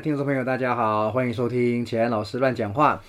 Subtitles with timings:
[0.00, 3.02] 听众朋友，大家好，欢迎收听钱安老师乱讲话。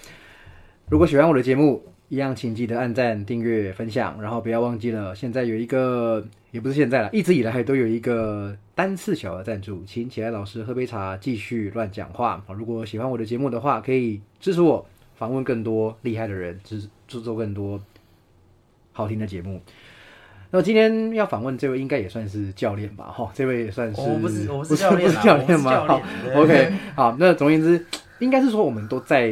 [0.90, 12.44] 如果喜欢我的节目，一样请记得按赞、订阅、分享，然后不要忘记了，现在有一个，也不是现在了，一直以来都有一个单次小额赞助，请钱安老师喝杯茶，继续乱讲话。
[12.58, 14.84] 如果喜欢我的节目的话，可以支持我，
[15.16, 17.80] 访问更多厉害的人，制制作更多
[18.94, 19.62] 好听的节目。
[20.52, 23.06] 那今天要访问这位应该也算是教练吧？
[23.06, 25.86] 哈，这位也算是，我不是我不是教练教练吗？
[25.88, 26.02] 好
[26.36, 27.86] ，OK，好，那总而言之，
[28.18, 29.32] 应该是说我们都在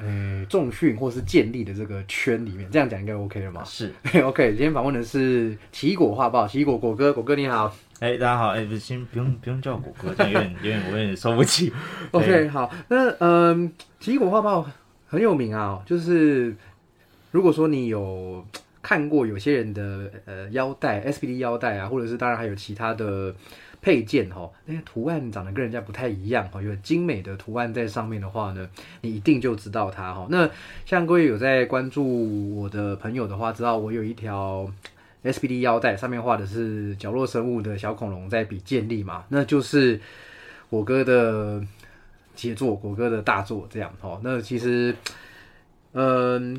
[0.00, 3.92] 呃重训或是建立的这个圈里面，这样讲应该 OK 了吗是？
[4.24, 7.72] OK，今天访问的是奇异果画报，奇异果果哥，果哥你好。
[8.00, 11.72] 哎、大家好，哎、不是，先不用不用叫我果哥，这样有点有点我有点受不起。
[12.10, 14.66] OK，好，那嗯，奇异果画报
[15.06, 16.56] 很有名啊，就是
[17.30, 18.44] 如果说你有
[18.82, 23.34] 看过有些人的呃腰带 SPD 腰带啊，或者是当然还有其他的
[23.82, 28.68] 配件哈，那些图案长得跟人家不太一样哈，有精美的图案在上面的话呢，
[29.00, 30.26] 你一定就知道它哈。
[30.30, 30.48] 那
[30.84, 34.70] 像各位有在关注我的朋友的话，知道我有一条
[35.24, 40.00] SPD 腰带，上面画的是角落生物的小恐龙在比健力嘛，那就是
[40.68, 41.62] 我哥的
[42.34, 44.20] 杰作，果哥的大作，这样哦。
[44.22, 44.94] 那其实，
[45.92, 46.58] 嗯、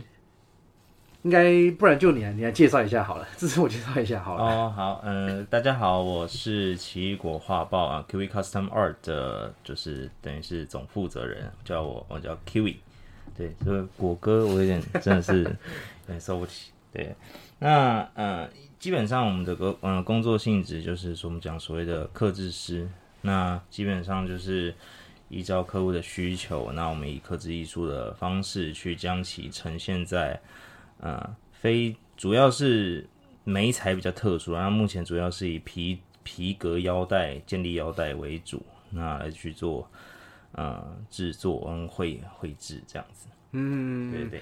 [1.24, 4.44] 应该不然就你来，你来介绍一下好了，自我介绍一下好了。
[4.44, 12.78] 哦，好，嗯、大家好，我是奇异果画报啊，Kiwi Custom Art 的，就是等于是总负责人，叫我我叫 Kiwi，
[13.38, 15.52] 对，所以果哥我有点真的是有
[16.08, 17.14] 点受不起，对，
[17.60, 22.90] 那呃，基本上我们的工嗯、工作性质就是说我们讲所谓的克制师，
[23.22, 24.74] 那基本上就是
[25.30, 30.40] 依照客户的需求，那我们以克制艺术的方式去将其呈现在
[31.02, 33.06] 呃非主要是
[33.44, 39.90] 眉材比较特殊，然后目前主要是以皮皮革腰带、建立腰带为主，那来去做
[40.54, 43.28] 呃制作跟绘绘制这样子。
[43.54, 44.42] 嗯，对对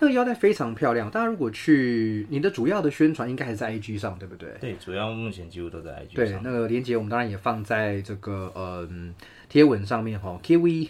[0.00, 1.08] 那个腰带非常漂亮。
[1.08, 4.50] 大家如果去你的主要的宣传，应该还是在 IG 上，对不对？
[4.60, 8.52] 对，主要目前几乎都在 IG 上对，那个链接我们当然也放在这个
[8.90, 9.14] 嗯
[9.48, 10.88] 贴文上面哈，Kiwi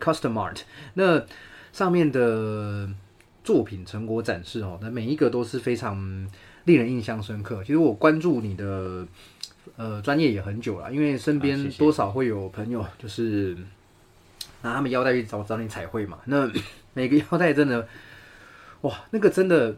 [0.00, 0.62] Custom Art
[0.94, 1.24] 那
[1.72, 2.90] 上面的
[3.48, 5.96] 作品成果展示哦，那每一个都是非常
[6.64, 7.64] 令人印象深刻。
[7.64, 9.08] 其实我关注你的
[9.76, 13.56] 呃专业也很久了，因为身边多少会有朋友就是
[14.60, 16.46] 拿他们腰带去找找你彩绘嘛，那
[16.92, 17.88] 每个腰带真的
[18.82, 19.74] 哇，那个真的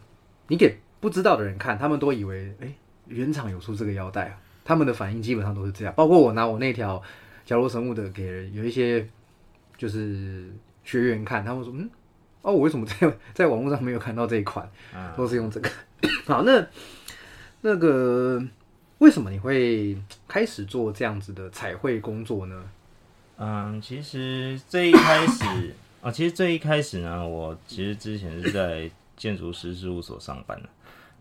[0.49, 2.75] 你给不知道的人看，他们都以为哎、
[3.07, 5.95] 原厂有出这个腰带啊，他们的反应基本上都是这样。
[5.97, 7.01] 包括我拿我那条
[7.47, 9.07] 角落生物的给人有一些
[9.79, 10.51] 就是
[10.83, 11.89] 学员看，他们说嗯，
[12.43, 14.69] 哦，我为什么在在网络上没有看到这一款？
[14.95, 15.71] 啊都是用这个。
[16.27, 16.67] 好，那
[17.61, 18.43] 那个
[18.99, 19.97] 为什么你会
[20.27, 22.65] 开始做这样子的彩绘工作呢？
[23.37, 30.69] 嗯，其实最一开始啊，其实最一开始呢，我其实之前是在建筑师事务所上班的。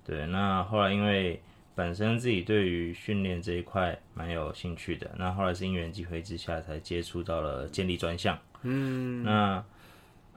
[0.06, 1.42] 对，那后来因为
[1.76, 8.38] 本身自己对于训练这一块蛮有兴趣的，那后来是因缘际会之下才接触到了建立专项。
[8.64, 9.64] 嗯，那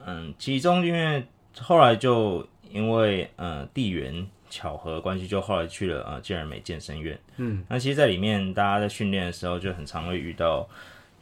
[0.05, 1.25] 嗯，其中因为
[1.59, 7.17] 后来就因为呃地缘巧合关系，就后来去了呃健儿美健身院。
[7.37, 10.67] 嗯，那其实，在里面大家在训练的时候，就很常会遇到，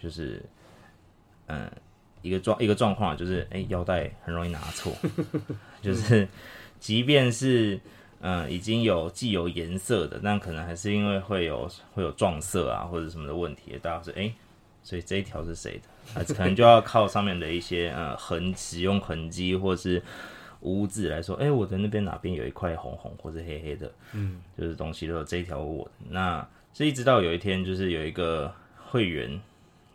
[0.02, 0.42] 就是
[1.48, 1.70] 嗯
[2.22, 4.94] 一个状一个状况，就是哎、腰带很容易拿错，
[5.82, 6.28] 就是
[6.80, 7.80] 即便是
[8.20, 14.32] 嗯已经有既有颜色的，但可能还是因为会有会有撞色啊或者什么的问题，大家是哎、
[14.84, 16.20] 所以这一条是谁的？
[16.20, 20.02] 啊， 可能就要靠上面的一些呃痕使用痕迹或是
[20.62, 25.92] 污渍来说，哎、我的那边哪边有一块红红或是黑黑的，嗯，就是东西都这一条我的。
[26.10, 29.40] 那是一直到有一天，就是有一个会员，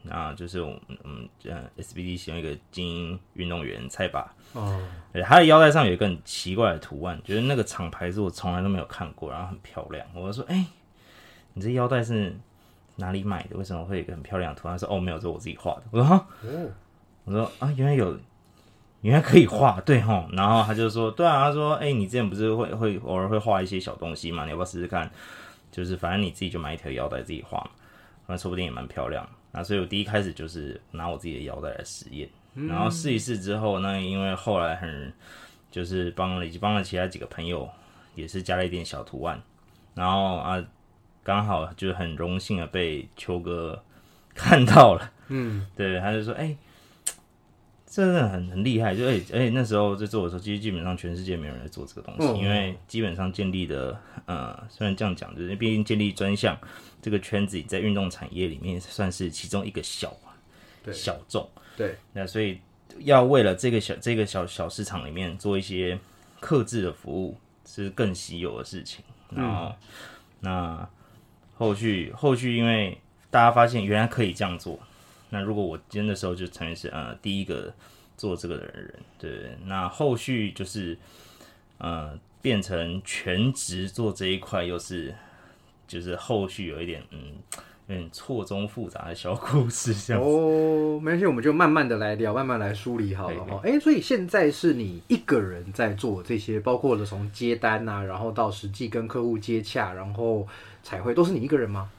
[0.08, 4.80] 啊，就是我们嗯呃 SBD 其中一个精英运动员蔡把，哦，
[5.12, 10.06] 对，他的腰带上有一个很奇怪的图案，就是那个厂牌是我从来都没有看过，然后很漂亮。
[10.14, 10.66] 我就说，哎、
[11.54, 12.34] 你这腰带是
[12.96, 13.56] 哪里买的？
[13.56, 14.76] 为什么会有一个很漂亮的图案？
[14.76, 15.82] 他说，哦，没有，这是我自己画的。
[15.90, 16.70] 我说，哈，哦，
[17.24, 18.18] 我说啊，原来有，
[19.02, 20.28] 原来可以画，对吼。
[20.32, 24.44] 然后他就说，对啊，他说，哎、你之前不是会会偶尔会画一些小东西嘛？
[24.44, 25.10] 你要不要试试看？
[25.70, 27.70] 就是反正你自己就买一条腰带自己画嘛，
[28.26, 29.28] 那说不定也蛮漂亮。
[29.52, 35.12] 那所以我第一开始就是拿我自己的腰带来实验，然后试一试之后，那因为后来很
[35.70, 37.68] 就是帮了以及帮了其他几个朋友，
[38.14, 39.40] 也是加了一点小图案，
[39.94, 40.64] 然后啊，
[41.26, 43.82] 刚好就是很荣幸的被秋哥
[44.32, 46.56] 看到了，嗯， 对，他就说，哎、
[47.84, 52.38] 这真的很很厉害，就哎哎、那时候在做的时候，其实基本上全世界没有人在做这个东西，哦。
[52.40, 56.56] 因为基本上建立的呃，虽然这样讲，就是毕竟建立专项
[57.02, 60.14] 这个圈子在运动产业里面算是其中一个小
[60.92, 62.60] 小众，对，那所以
[63.00, 65.98] 要为了这个小这个小小市场里面做一些
[66.38, 69.04] 克制的服务，是更稀有的事情。
[69.28, 69.74] 然后，
[70.38, 70.88] 那
[71.56, 72.98] 后续后续因为
[73.30, 74.78] 大家发现原来可以这样做，
[75.30, 77.72] 那如果我今天的时候就成为是呃第一个
[78.16, 80.96] 做这个的人，对，那后续就是
[81.78, 85.14] 呃变成全职做这一块，又是
[85.88, 87.32] 就是后续有一点嗯
[87.88, 90.22] 有点错综复杂的小故事这样。
[90.22, 93.60] 哦，没关系，我们就慢慢的来聊，慢慢来梳理好了哈。
[93.62, 100.46] 哎、所以现在是你一个人在做这些，包括了从接单啊，然后到实际跟客户接洽，然后
[100.82, 101.90] 彩绘，都是你一个人吗？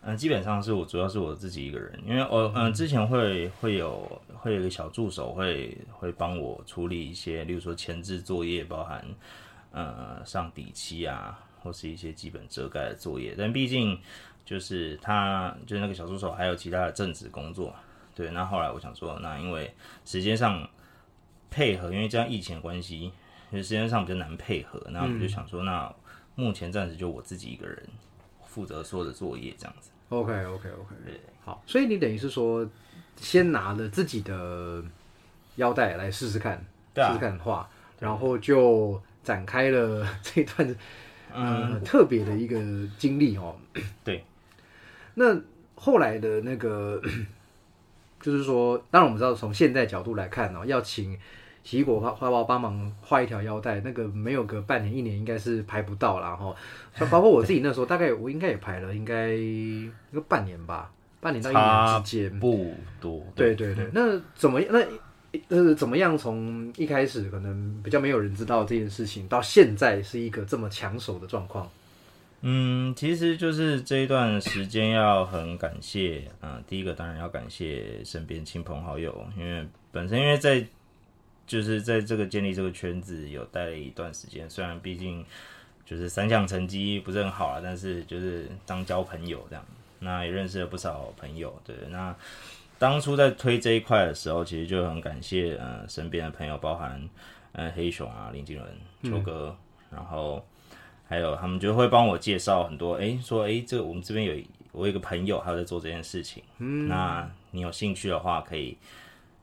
[0.00, 9.04] 嗯，基本上是我主要是我自己一个人，因为我嗯之前会会有会有一个小助手会会帮我处理一些，例如说前置作业，包含
[9.72, 13.34] 呃上底漆啊，或是一些基本遮盖的作业。
[13.36, 13.98] 但毕竟
[14.48, 17.74] 就是他就是那个小助手还有其他的正职工作，
[18.14, 18.30] 对。
[18.30, 19.70] 那后来我想说，那因为
[20.06, 20.66] 时间上
[21.50, 23.12] 配合，因为这样疫情的关系，
[23.50, 25.94] 其实时间上比较难配合，那我们就想说，那
[26.34, 27.86] 目前暂时就我自己一个人
[28.46, 29.90] 负责所有的作业这样子。
[30.08, 32.66] OK OK OK，对，好，所以你等于是说，
[33.16, 34.82] 先拿了自己的
[35.56, 36.64] 腰带来试试看，
[36.94, 37.68] 试试看画，
[38.00, 40.74] 然后就展开了 这段
[41.30, 42.58] 呃特别的一个
[42.96, 43.54] 经历哦。
[44.02, 44.24] 对，
[45.18, 45.36] 那
[45.74, 47.02] 后来的那个，
[48.22, 51.18] 就是说，当然我们知道从现在角度来看哦，要请
[51.64, 56.54] 奇异果花花宝帮忙画一条腰带，那个没有个半年一年应该是排不到啦哈。
[56.94, 60.90] 像 包括我自己那时候，大概我应该也排了应该一个半年吧，
[61.20, 62.40] 半年到一年之间。
[62.40, 63.22] 不多。
[63.34, 64.78] 对对对，那怎么那
[65.48, 71.68] 呃怎么样从一开始可能比较没有人知道这件事情，到现在是一个这么抢手的状况？
[72.40, 80.64] 嗯，其实就是这一段时间要很感谢，嗯、第一个当然要感谢身边亲朋好友，因为本身因为在
[81.48, 85.24] 就是在这个建立这个圈子有待了一段时间，虽然毕竟
[85.84, 89.64] 就是三项成绩不是很好啊，但是就是当交朋友这样，
[89.98, 92.14] 那也认识了不少朋友，对，那
[92.78, 97.02] 当初在推这一块的时候，其实就很感谢呃身边的朋友，包含
[97.50, 99.56] 呃黑熊啊、林金伦、秋哥，
[99.90, 100.46] 然后。
[101.08, 108.76] 还有他们就会帮我介绍很多，哎，说哎，这个我们这边有我有一个朋友，还有在做这件事情，嗯，那你有兴趣的话，可以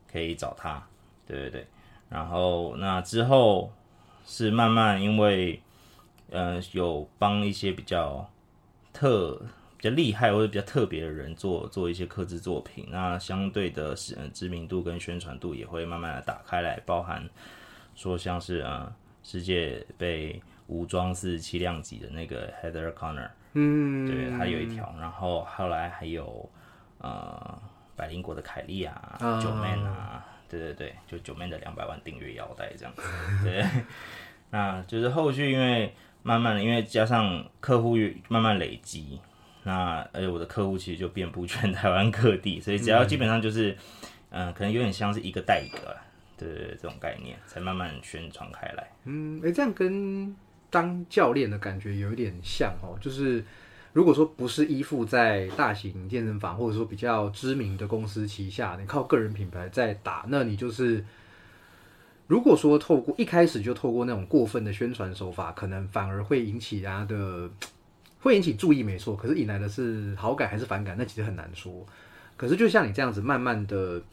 [0.09, 0.81] 可以找他，
[1.25, 1.67] 对对对。
[2.07, 3.73] 然后那之后
[4.27, 5.59] 是慢慢因为，
[6.29, 8.29] 呃，有帮一些比较
[8.93, 9.41] 特
[9.75, 17.27] 比较厉害或者比较特别的人做做一些刻制作品，那相对的是呃知名度跟宣传度也会慢慢的打开来，包含
[17.95, 20.39] 说像是呃世界杯。
[20.67, 26.49] 武装四十七量级的那个 Heather Connor，嗯，对，他有一条，然后后来还有
[26.99, 27.61] 呃
[27.95, 29.39] 百灵国的凯莉啊，啊。
[29.41, 32.93] 九 man 啊，对对对，就九 man 的两百万订阅腰带这样。
[32.95, 33.01] 子，
[33.43, 33.63] 对，
[34.49, 37.95] 那就是后续因为慢慢的，因为加上客户
[38.27, 39.19] 慢慢累积，
[39.63, 43.77] 那而且我的客户其实就遍布全台湾各地，所以只要基本上就是，
[44.31, 46.01] 嗯、可能有点像是一个带一个啦，
[46.37, 48.87] 对对对，这种概念才慢慢宣传开来。
[49.05, 50.35] 嗯，哎、这样跟
[50.75, 53.41] 当教练的感觉有一点像哦，就是
[53.93, 61.01] 如果说不是依附在大型健身房或者说比较知名的公司旗下，你靠个人品牌在打，那你就是
[62.27, 67.49] 如果说透过一开始就透过那种过分的宣传手法，可能反而会引起大家的
[68.19, 71.85] 会引起注意，没错，可是引来的是好感还是反感，那其实很难说。
[72.35, 74.03] 可是就像你这样子，慢慢的。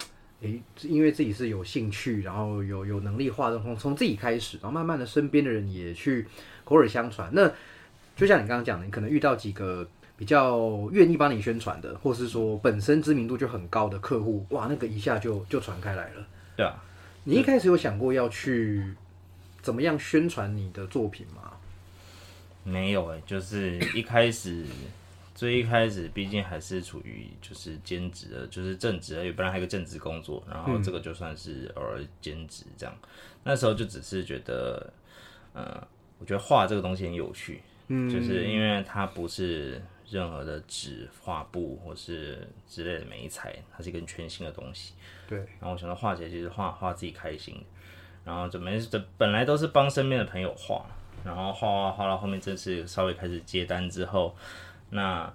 [0.42, 6.26] 诶，因为自己是有兴趣，然后有有能力化妆，从从自己开始，然后慢慢的身边的人也去
[6.64, 7.30] 口耳相传。
[7.32, 7.50] 那
[8.16, 16.26] 就像你刚刚讲的，你可能遇到几个比较愿意帮你宣传的，或是说本身知名度就很高的客户，哇，那个一下就就传开来了。
[16.56, 16.82] 对啊，
[17.24, 18.94] 你一开始有想过要去
[19.60, 21.52] 怎么样宣传你的作品吗？
[22.64, 24.64] 没有哎、就是一开始
[25.34, 32.94] 最一开始，毕竟还是处于就是兼职的，就是正职而已，本来还有个正职工作，然后这个就算是偶尔兼职这样。
[33.42, 34.92] 那时候就只是觉得，
[35.54, 35.84] 呃，
[36.22, 44.94] 我觉得画这个东西很有趣，嗯，就是因为它不是任何的纸、画布或是之类的媒材，它是一个全新的东西。
[45.28, 47.60] 对，然后我想到画起来其实画画自己开心的，
[48.24, 50.86] 然后准备这本来都是帮身边的朋友画，
[51.24, 54.36] 然后画画画到后面这次稍微开始接单之后，
[54.90, 55.34] 那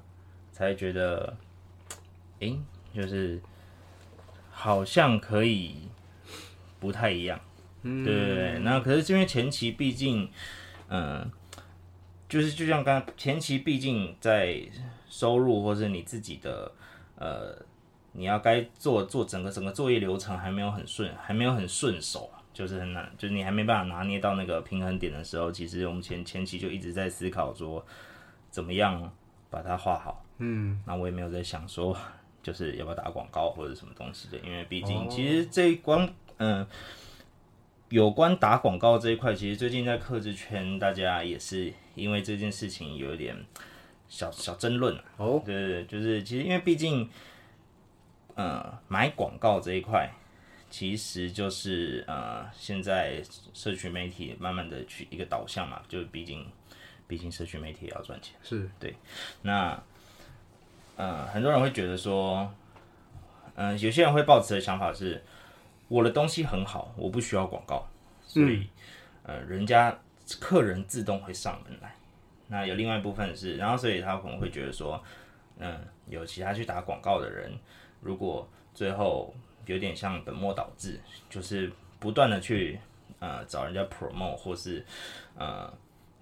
[0.53, 1.36] 才觉得，
[2.39, 2.58] 诶，
[2.96, 3.41] 就是
[4.50, 5.89] 好像可以
[6.79, 7.38] 不太一样，
[7.84, 8.60] 对对对。
[8.60, 10.29] 那可是因为前期毕竟，
[10.89, 11.32] 嗯、
[12.29, 14.62] 就是就像刚前期毕竟在
[15.10, 16.72] 收入或是你自己的
[17.15, 17.65] 呃。
[18.13, 27.86] 你要该做做整个整个作业流程还没有很顺，还没有很顺手，就是很难，就是你还没办法拿捏到那个平衡点的时候，其实我们前前期就一直在思考说，
[28.50, 29.13] 怎么样
[29.51, 30.25] 把它画好。
[30.39, 31.96] 嗯，那我也没有在想说，
[32.41, 36.65] 就是要不要打广告或者什么东西的，因为毕竟其实这一关，嗯、
[37.89, 43.36] 有关打广告这一块，其实最近在客制圈，大家也是因为这件事情有一点
[44.10, 45.03] 小小争论啊。
[45.17, 47.10] 哦，对对对，就是其实因为毕竟，
[48.36, 50.10] 呃，买广告这一块，
[50.70, 56.46] 其实就是呃，现在社群媒体慢慢的去一个导向嘛，就是毕竟，
[57.08, 58.36] 毕竟社区媒体也要赚钱。
[58.44, 58.94] 是对，
[59.41, 59.82] 那，
[60.98, 62.53] 呃，很多人会觉得说，
[63.56, 65.24] 嗯、有些人会抱持的想法是，
[65.88, 67.88] 我的东西很好，我不需要广告，
[68.22, 68.70] 所以，
[69.24, 69.98] 呃，人家
[70.39, 71.96] 客人自动会上门来。
[72.48, 75.01] 那有另外一部分是，然后所以他可能会觉得说，
[75.58, 77.51] 嗯，有其他去打广告的人，
[78.01, 79.34] 如果最后
[79.65, 82.79] 有点像本末倒置，就是不断的去
[83.20, 84.86] 呃找人家 promote 或是
[85.36, 85.74] 呃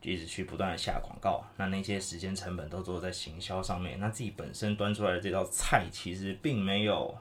[0.02, 7.16] 一直去不断的下广告，那那些时间成本都做在行销上面，那自己本身端出来的这道菜其实并没有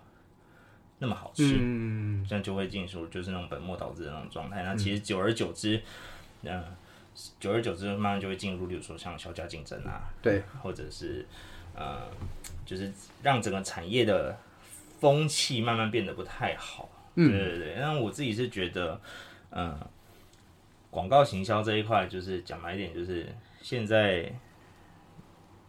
[0.99, 4.63] 那么好吃，嗯，这样就会进入就是那种本末倒置的那种状态。
[4.63, 5.83] 那其实久而久之，
[6.43, 6.65] 嗯、
[7.41, 11.27] 久而久之慢慢就会进入，例如说像销价竞争啊，对，或者是
[11.75, 12.09] 呃，
[12.65, 14.39] 就是让整个产业的
[15.01, 16.89] 风气慢慢变得不太好。
[17.17, 17.75] 嗯对对对。
[17.77, 19.01] 那我自己是觉得，
[19.51, 19.79] 嗯、
[20.91, 23.27] 广告行销这一块，就是讲白一点，就是
[23.61, 24.33] 现在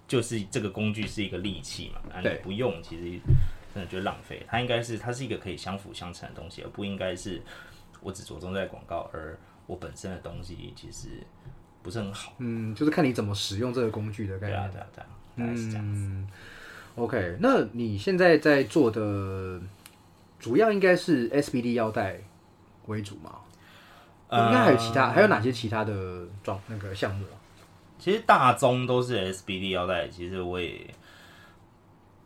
[0.08, 3.20] 就是这个工具是一个利器嘛，啊，你不用，其实
[3.76, 4.42] 真的觉得浪费。
[4.48, 7.42] 它应该是它是一个可以相辅相成的东西，而不应该是
[8.00, 11.10] 我只着重在广告，而我本身的东西其实
[11.84, 12.34] 不是很好。
[12.38, 14.58] 嗯，就是看你怎么使用这个工具的概念。
[14.58, 15.86] 对啊，对啊，对啊，大概是这样。
[15.86, 16.28] 嗯
[16.96, 19.60] ，OK，那你现在在做的
[20.40, 22.22] 主要应该是 SBD 腰带
[22.86, 23.40] 为主吗？
[24.32, 27.38] 应该还有其他，还有哪些其他的装那个项目啊？
[28.00, 30.86] 其实大宗都是 SBD 腰带，其实我也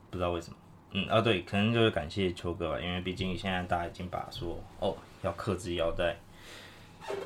[0.10, 0.56] 不知道为什么。
[0.92, 6.16] 嗯啊，对，可能就是感谢秋哥吧，因为毕竟现在大家已经把说哦要克制腰带，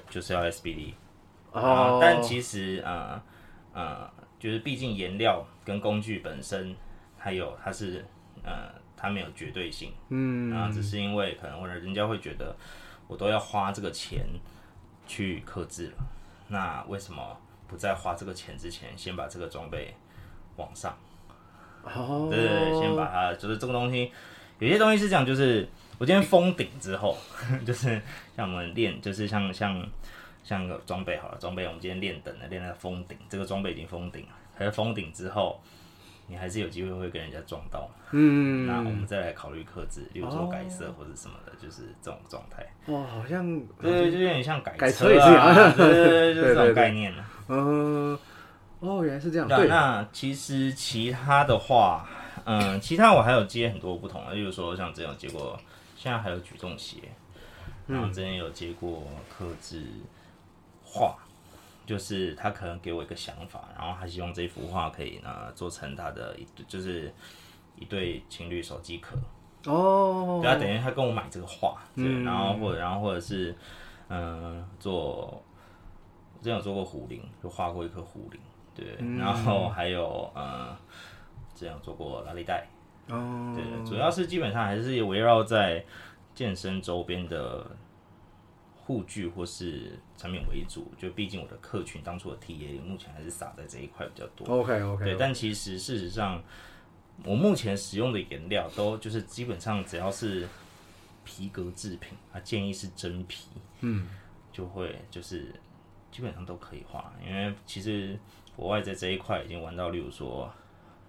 [0.10, 0.94] 就是要 SBD
[1.54, 3.22] 啊、哦，但其实呃
[3.74, 6.76] 呃，就是毕竟颜料跟工具本身，
[7.18, 8.06] 还有它是
[8.44, 12.56] 呃它没有绝对性，嗯，啊，只是因为可能或者人家会觉得
[13.08, 14.26] 我都要花这个钱
[15.08, 16.06] 去克制了，
[16.50, 19.94] 那为什么不在花这个钱之前，先把这个装备
[20.58, 20.98] 往上？
[21.84, 24.12] 哦，对对对，先把它就是这个东西，
[24.60, 27.18] 有些东西是这样，就是我今天封顶之后，
[27.66, 28.02] 就是
[28.36, 29.86] 像我们练，就是像像
[30.44, 35.60] 像个装备好了，装备我们今天练等的练到封顶，这个装备已经封顶了，可是封顶之后。
[36.26, 42.66] 你还是有机会会跟人家撞到，嗯，那我们再来考虑克制，例如说改色或者什么的，就是这种状态。
[42.94, 43.46] 哇，好像
[43.82, 47.26] 对，就有点像改改车车也是一样啊，对对对，就是这种 概念了。
[47.50, 48.18] 嗯，
[48.84, 52.06] 哦，原来是这样，对，那其实其他的话，
[52.44, 55.58] 嗯，其他我还有接很多不同的，例如说像之前有接过，
[55.96, 56.98] 现在还有举重鞋，
[57.88, 59.82] 然后之前有接过刻字
[60.84, 61.16] 画，
[61.86, 67.14] 就是他可能给我一个想法，然后他希望这幅画可以呢做成他的一对，就是
[67.78, 69.18] 一对情侣手机壳。
[69.66, 73.56] 哦，对，啊等于他跟我买这个画，对，然后或者然后或者是
[74.10, 75.42] 嗯、做，
[76.34, 78.42] 我之前有做过壶铃，就画过一颗壶铃，
[78.76, 80.76] 对，然后还有呃，
[81.54, 82.68] 这样做过拉力带，
[83.08, 85.84] 哦，对对，主要是基本上还是围绕在
[86.34, 87.66] 健身周边的
[88.76, 94.46] 护具或是产品为主，就毕竟我的客群当初的 TA 目前还是撒在这一块比较多。
[94.48, 96.42] OK OK，对，但其实事实上，
[97.24, 100.48] 我目前使用的颜料都就是基本上只要是
[101.24, 103.48] 皮革制品啊，建议是真皮，
[103.82, 104.10] 嗯，
[104.52, 105.54] 就会就是
[106.12, 108.20] 基本上都可以画，因为其实
[108.56, 110.52] 国外在这一块已经玩到，例如说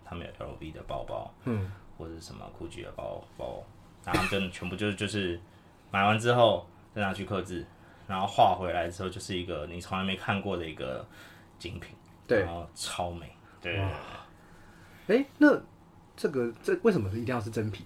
[0.05, 3.63] 他们有 LV 的包包，嗯，或者什么 GUCCI 的包包，
[4.05, 5.41] 然后他们真的全部就是就是
[5.91, 7.65] 买完之后再拿去刻字，
[8.07, 11.07] 然后画回来之后就是一个你从来没看过的一个
[11.59, 11.95] 精品，
[12.27, 12.41] 对。
[12.41, 13.79] 然后超美，对。
[15.07, 15.61] 哎，那
[16.17, 17.85] 这个这为什么一定要是真皮？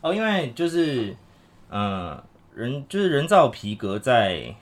[0.00, 1.16] 哦，因为就是，
[1.68, 2.22] 呃，
[2.54, 4.54] 人就是人造皮革在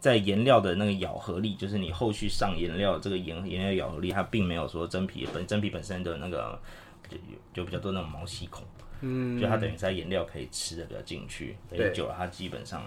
[0.00, 6.60] 在颜料的那个咬合力，就是你后续上颜料这个颜颜料咬合力，它并没有说真皮本真皮本身的那个
[7.08, 7.16] 就
[7.52, 8.64] 就比较多那种毛细孔，
[9.00, 12.82] 嗯，就它等于在颜料可以吃的比较进去，等于久了它基本上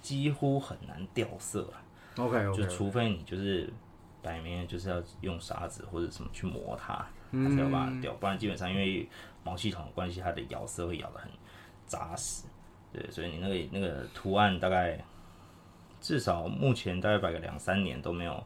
[0.00, 1.82] 几乎很难掉色啊
[2.16, 3.68] ，OK 就除非你就是
[4.22, 6.94] 摆明就是要用砂子或者什么去磨它，
[7.32, 9.08] 它才有办法掉，不然基本上因为
[9.42, 11.28] 毛细孔的关系，它的咬色会咬得很
[11.86, 12.44] 扎实。
[12.92, 14.98] 对，所以你那个那个图案大概
[16.00, 18.42] 至少目前大概摆个两三年都没有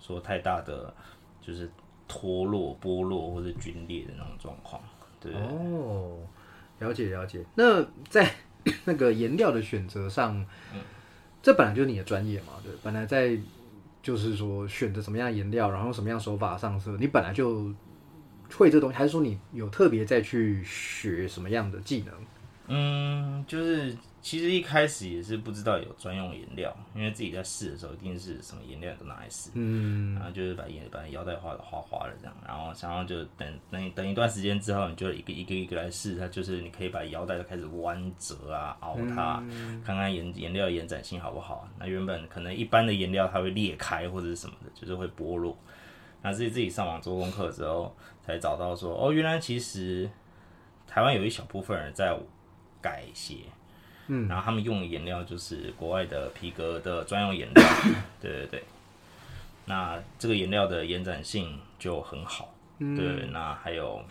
[0.00, 0.92] 说太大的
[1.40, 1.70] 就是
[2.06, 4.80] 脱落、剥落或者皲裂的那种状况。
[5.20, 6.18] 对，哦，
[6.78, 7.44] 了解了解。
[7.54, 8.30] 那在
[8.84, 10.44] 那个颜料的选择上，
[11.42, 13.38] 这本来就是你的专业嘛，对，本来在
[14.02, 17.72] 就是说选择什么样的颜料，然后什么样手法上色，你本来就
[18.52, 22.14] 会这东西，还是说你有特别再去学什么样的技能？
[22.66, 39.44] 嗯，就是其实一开始也是不知道有专用颜料，因为自己在试的时候一定是什么颜料都拿来试，嗯，然后就是把颜把腰带画的花花的这样，然后然后就等等 等一段时间之后，你就一个一个一个来试，它就是你可以把腰带开始弯折啊、凹它，
[39.84, 41.68] 看看颜颜料延展性好不好。
[41.78, 45.54] 那原本可能一般的颜料它会裂开或者是什么的，就是会剥落。
[46.22, 50.10] 那自己自己上网做功课之后，才找到说，哦，原来其实
[50.86, 52.18] 台湾有一小部分人在。
[52.84, 53.36] 改鞋，
[54.08, 57.64] 嗯，然后他们用的颜料就是国外的皮革的专用颜料，
[58.20, 58.64] 对对对。
[59.66, 63.26] 那这个颜料的延展性就很好，对。
[63.32, 64.04] 那还有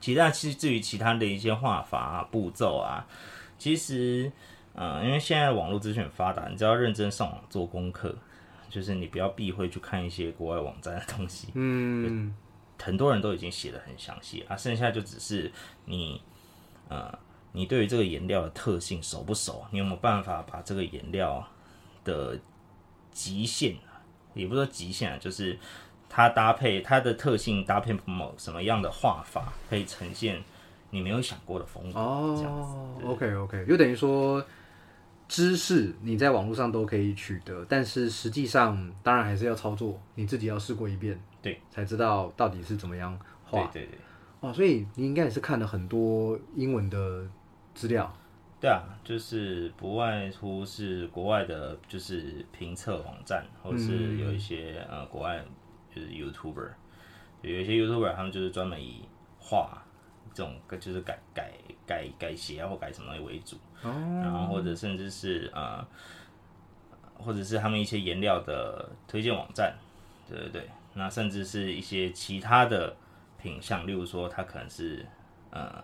[0.00, 3.06] 其他，其实至于其他的一些画法啊、步骤啊，
[3.58, 4.32] 其实，
[4.74, 8.12] 嗯，因为现在网络资讯发达，你只要认真上网做功课，
[8.68, 12.34] 就是你不要避讳去看一些国外网站的东西，嗯，
[12.82, 15.52] 很多人都已经写的很详细啊，剩下就只是
[15.84, 16.20] 你，
[16.88, 17.16] 呃。
[17.52, 19.64] 你对于这个颜料的特性熟不熟？
[19.72, 21.44] 你有没有办法把这个颜料
[22.04, 22.38] 的
[23.10, 23.74] 极限，
[24.34, 25.58] 也不说极限啊，就是
[26.08, 30.40] 它搭配它的特性搭配某什么样的画法，可以呈现
[30.90, 31.98] 你没有想过的风格。
[31.98, 34.44] 哦，OK OK，就等于说
[35.26, 43.64] 知识你在网络上都可以取得，但是实际上当然还是要操作，你自己要试过一遍，对，才知道到底是怎么样画。
[43.72, 43.98] 对对对。
[44.38, 47.26] 哦，所以你应该也是看了很多英文的。
[47.80, 48.14] 资料，
[48.60, 55.42] 对啊，就是不外乎是国外的，就是评测网站，或者是有一些呃国外
[55.88, 56.68] 就是 YouTuber，
[57.40, 59.82] 有一些 YouTuber 他们就是专门以画
[60.34, 61.50] 这种就是改改
[61.86, 65.82] 改改鞋啊或改什么东西为主，然后或者甚至是呃，
[67.14, 69.74] 或者是他们一些颜料的推荐网站，
[70.28, 72.94] 对对对，那甚至是一些其他的
[73.40, 75.06] 品相，例如说它可能是
[75.50, 75.82] 呃。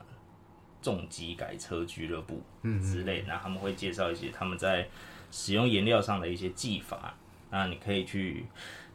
[0.82, 2.42] 重机改车俱乐部
[2.82, 4.88] 之类，那他们会介绍一些他们在
[5.30, 7.14] 使用颜料上的一些技法，
[7.50, 8.46] 那你可以去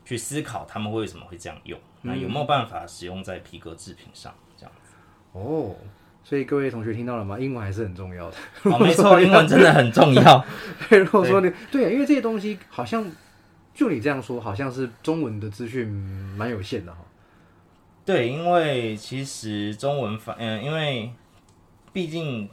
[0.06, 4.94] 去思考他们为什么会这样用，那有没有办法使用在皮革制品上这样子？
[5.34, 5.76] 哦，
[6.24, 7.40] 所以各位同学听到了吗？
[7.40, 8.38] 英文还是很重要的。
[8.64, 10.46] 哦，没错，英文真的很重要。
[10.90, 13.10] 如果说你对，因为这些东西好像
[13.74, 17.00] 就你这样说，好像是中文的资讯蛮有限的哈。
[18.04, 21.12] 对，因为其实中文反嗯，因为
[21.94, 22.50] 毕竟，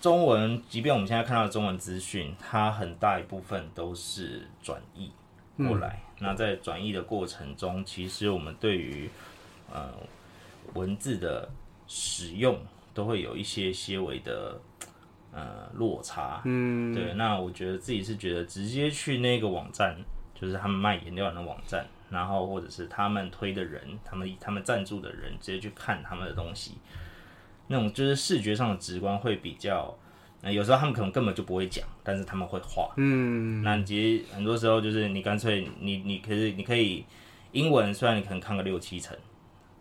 [0.00, 5.10] 中文，即便我们现在看到的中文资讯，它很大一部分都是转译
[5.56, 6.00] 过来。
[6.18, 9.10] 那在转译的过程中，其实我们对于
[9.70, 9.92] 呃
[10.72, 11.50] 文字的
[11.86, 12.58] 使用，
[12.94, 14.58] 都会有一些些微的
[15.32, 16.40] 呃落差。
[16.44, 17.12] 嗯，对。
[17.14, 19.96] 那我觉得自己是觉得，直接去那个网站，
[20.34, 26.78] 就是他们卖颜料的网站，然后或者是他们推的人，他们他们赞助的人，直接去看他们的东西。
[27.66, 29.96] 那种就是视觉上的直观会比较，
[30.42, 32.92] 那有时候他们可能根本就不会讲，但是他们会画。
[32.98, 37.04] 嗯，那其实很多时候就是你干脆你你可是你可以
[37.52, 39.16] 英文，虽然你可能看个六七成，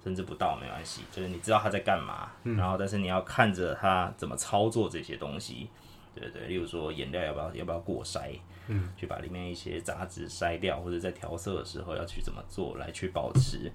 [0.02, 5.68] 甚至不到没关系，就是你知道他在干嘛，然后但是你要看着他怎么操作这些东西，
[6.16, 8.32] 对对，例如说颜料要不要要不要过筛，
[8.68, 13.70] 嗯，去把里面一些杂质筛掉，或者在调色的时候要去怎么做来去保持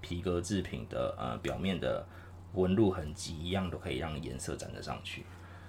[0.00, 2.06] 皮革制品的呃表面的。
[2.54, 5.24] 纹路痕迹一样都可以让颜色粘得上去。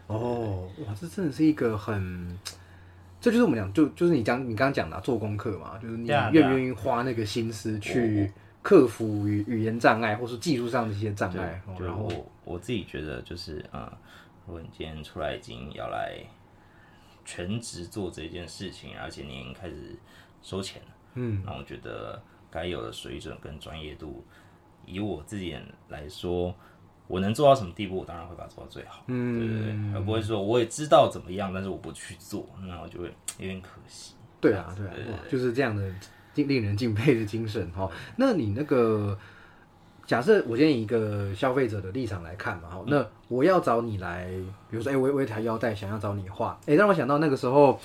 [0.08, 2.38] 哦，哇，这真的是一个很，
[3.22, 11.62] 这就是我们讲，就就是你讲你刚刚讲的做功课嘛，就是你愿不愿意花那个心思去克服语语言障碍，或是技术上的一些障碍。
[11.80, 13.92] 然后我我自己觉得就是，呃，
[14.48, 16.18] 如果你今天出来已经要来
[17.24, 19.96] 全职做这件事情，而且你已经开始
[20.42, 24.26] 收钱了，嗯，那我觉得该有的水准跟专业度，
[24.90, 25.56] 以我自己
[25.90, 26.54] 来说。
[27.08, 33.08] 我能做到什么地步，我当然会把它做到最好，对对对，而不会说我也知道怎么样，但是我不去做，那我就会
[33.40, 34.14] 有点可惜。
[34.40, 35.92] 对啊，对啊，就是这样的
[36.36, 37.90] 令人敬佩的精神哈。
[38.16, 39.18] 那你那个
[40.06, 44.30] 假设，我以一个消费者的立场来看嘛，哈，那我要找你来，
[44.70, 47.80] 比如说，哎，我我一条腰带想要找你画，哎，让我想到那个时候，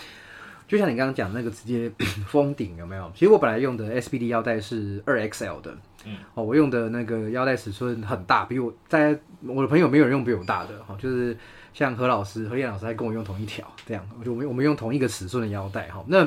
[0.66, 1.90] 就像你刚刚讲那个直接
[2.26, 3.10] 封顶有没有？
[3.14, 11.36] 其实我本来用的 SBD 腰带是二 XL 的，嗯，哦，我用的那个腰带尺寸很大，比我在我的朋友没有人用比我大的，哈，就是
[11.74, 16.26] 像何老师、何燕老师还跟我用同一条，这样，我就我们我们用同一个尺寸的腰带，哈，那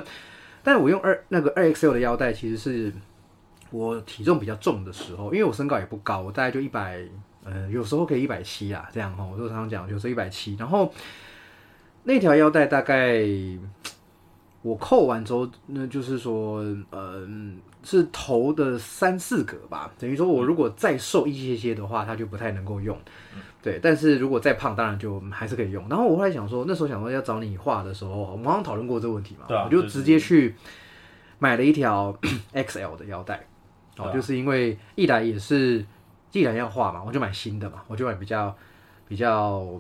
[0.61, 2.93] 但我用二那个二 XL 的腰带，其实是
[3.71, 7.01] 我体重比较重的时候，因为我身高也不高，我大概就一百，
[7.43, 10.93] 呃，有时候可以一百七啊，这样哈，我就常常讲，有时候一百七，然后
[12.03, 13.25] 那条腰带大概。
[14.67, 19.89] 我扣完之后，那就是说，嗯，是头的三四格吧。
[19.97, 22.97] 等于说我如果再瘦一些些的话，它就不太能够用。
[23.61, 25.87] 对，但是如果再胖，当然就还是可以用。
[25.87, 29.45] 然后我后来想说，那时候想说要找你画的时候，我们好像讨论过这个问题嘛。
[29.63, 30.53] 我就直接去
[31.39, 32.13] 买了一条
[32.53, 33.47] XL 的腰带。
[33.97, 35.85] 哦，就是因为一来也是
[36.29, 38.53] 既然要画嘛，我就买新的嘛，我就买比较
[39.07, 39.79] 比较。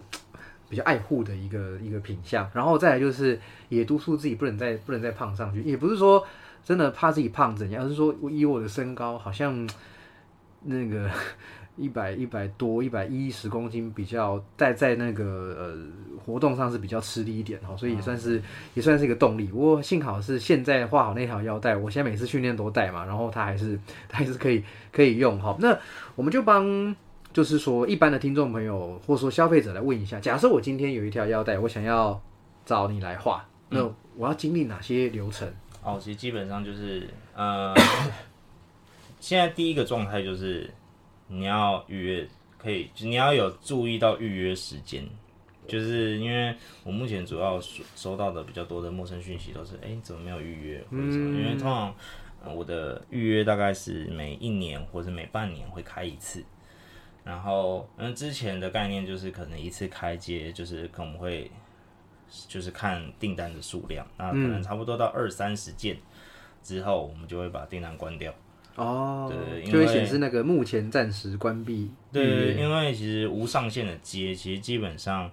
[0.69, 6.25] 比较爱护的一个一个品相，然后再来就是也督促自己不能再不能再胖上去，也不是说
[6.63, 9.67] 真的怕自己胖怎样，而是说以我的身高好像
[10.63, 11.09] 那个
[11.77, 15.23] 一 百一百多一百一十公斤，比较在在那个
[15.57, 15.77] 呃
[16.25, 18.41] 活动上是比较吃力一点哈，所以也算是
[18.73, 19.45] 也算是一个动力。
[19.45, 25.55] 不过幸好是现在画好那条腰带，我现在每次训练都带嘛，然后它还是它还是可以可以用哈。
[25.59, 25.77] 那
[26.15, 26.93] 我们就帮。
[27.37, 32.19] 就是说，一般的听众朋友或者说消费者来问一下，假设我今天有一条腰带，我想要
[32.65, 35.47] 找你来画，那我要经历哪些流程？
[35.83, 37.75] 哦，其实基本上就是，呃，
[39.21, 40.67] 现在第一个状态就是
[41.27, 45.07] 你要预约，可以，你要有注意到预约时间，
[45.67, 50.83] 就是因为我目前主要收收到的比较多的陌生讯息都是，哎，怎么没有预约？
[50.89, 51.39] 或者什么？
[51.39, 51.93] 因为通常
[52.55, 56.43] 我的预约大概是每一年或者每半年会开一次。
[57.27, 61.51] 然后，嗯，之前的概念就是可能一次开接，就是可能会
[62.47, 65.97] 就是看订单的数量，那可能差不多到二三十件
[66.63, 68.33] 之后，我们就会把订单关掉。
[68.77, 71.91] 哦，对，就会显示那个目前暂时关闭。
[72.13, 75.29] 对，因为其实无上限的接，其实基本上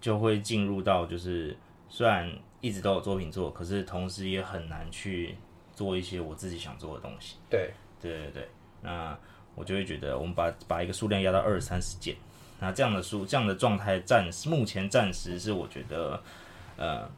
[0.00, 1.56] 就会进入到就是
[1.88, 5.34] 虽然一直都有作品做，可是同时也很难去
[5.74, 7.38] 做一些我自己想做的东西。
[7.50, 8.48] 对，对对对，
[8.82, 9.18] 那。
[9.58, 12.14] 我就会觉得，我们把把一个数量压到二三十件，
[12.60, 16.22] 那这样的数这样的状态暂时目前暂时是我觉得，
[16.76, 17.10] 呃，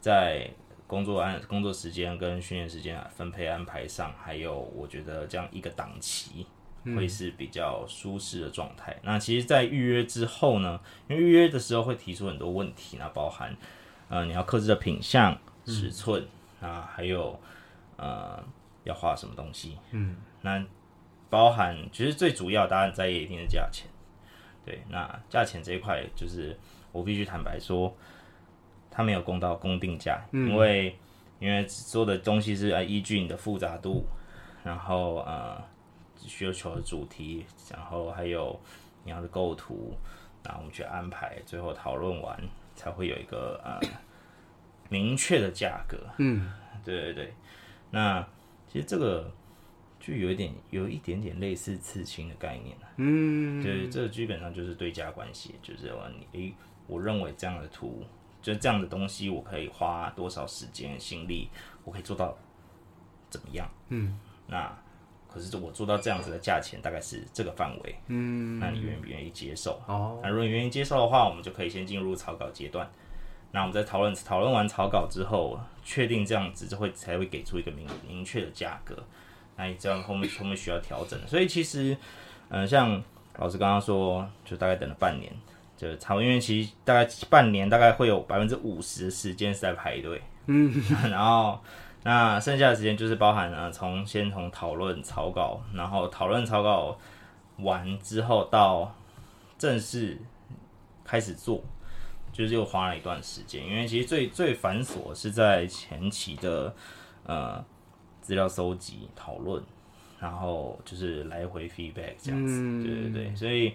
[0.00, 0.48] 在
[0.86, 6.46] 工作安工作时间跟训练时间啊分配安排上，还有我觉得这样一个档期
[6.94, 8.96] 会是比较舒适的状态。
[9.02, 13.56] 那其实，在预约之后呢，因为预约的时候会提出很多问题，那包含
[14.08, 16.24] 呃你要克制的品相、尺寸
[16.60, 17.38] 啊，还有
[17.96, 18.42] 呃
[18.84, 20.64] 要画什么东西，嗯，那。
[21.32, 23.88] 包含其实最主要，当然在意一定的价钱。
[24.66, 26.54] 对，那价钱这一块，就是
[26.92, 27.96] 我必须坦白说，
[28.90, 30.94] 它没有公道公定价，因为
[31.38, 34.04] 因为做的东西是呃依据你的复杂度，
[34.62, 35.58] 然后呃
[36.18, 38.60] 需求的主题，然后还有
[39.02, 39.96] 你要的构图，
[40.44, 42.38] 然后我们去安排，最后讨论完
[42.76, 43.80] 才会有一个呃
[44.90, 45.96] 明确的价格。
[46.18, 46.52] 嗯，
[46.84, 47.32] 对对对。
[47.90, 48.22] 那
[48.70, 49.32] 其实这个。
[50.04, 56.54] 就有一点，有一点点类似刺青的概念嗯，对，这基本上就是对价关系，就是说你，诶，
[56.88, 58.04] 我认为这样的图，
[58.42, 61.48] 就这样的东西，我可以花多少时间、心力，
[61.84, 62.36] 我可以做到
[63.30, 63.70] 怎么样？
[63.90, 64.76] 嗯，那
[65.32, 67.94] 可是我做到这样子的价钱，大概是这个范围。
[68.08, 69.80] 嗯，那你愿不愿意接受？
[69.86, 72.90] 哦，那如果你愿意接受的话，我们就可以先进入草稿阶段。
[73.52, 78.96] 那我们在讨论讨论完草稿之后，确定这样子就会才会给出一个明明确的价格。
[79.56, 81.96] 那这样后面后面需要调整，所以其实，
[82.48, 83.02] 嗯，像
[83.36, 85.30] 老师刚刚说，就大概等了半年，
[85.76, 90.72] 就差不多，因为其实大概半年大概会有百分之五十的时间是在排队，嗯，
[91.10, 91.60] 然后
[92.02, 96.98] 那剩下的时间就是包含了从先从讨论草稿，然后讨论草稿
[97.58, 98.94] 完之后到
[99.58, 100.18] 正式
[101.04, 101.62] 开始做，
[102.32, 106.74] 就是又花了一段时间，因为其实最最繁琐是在前期的，
[107.24, 107.62] 呃。
[108.32, 109.62] 资料搜集、讨论，
[110.18, 113.74] 然后就是来回 feedback 这样子，对对对，所以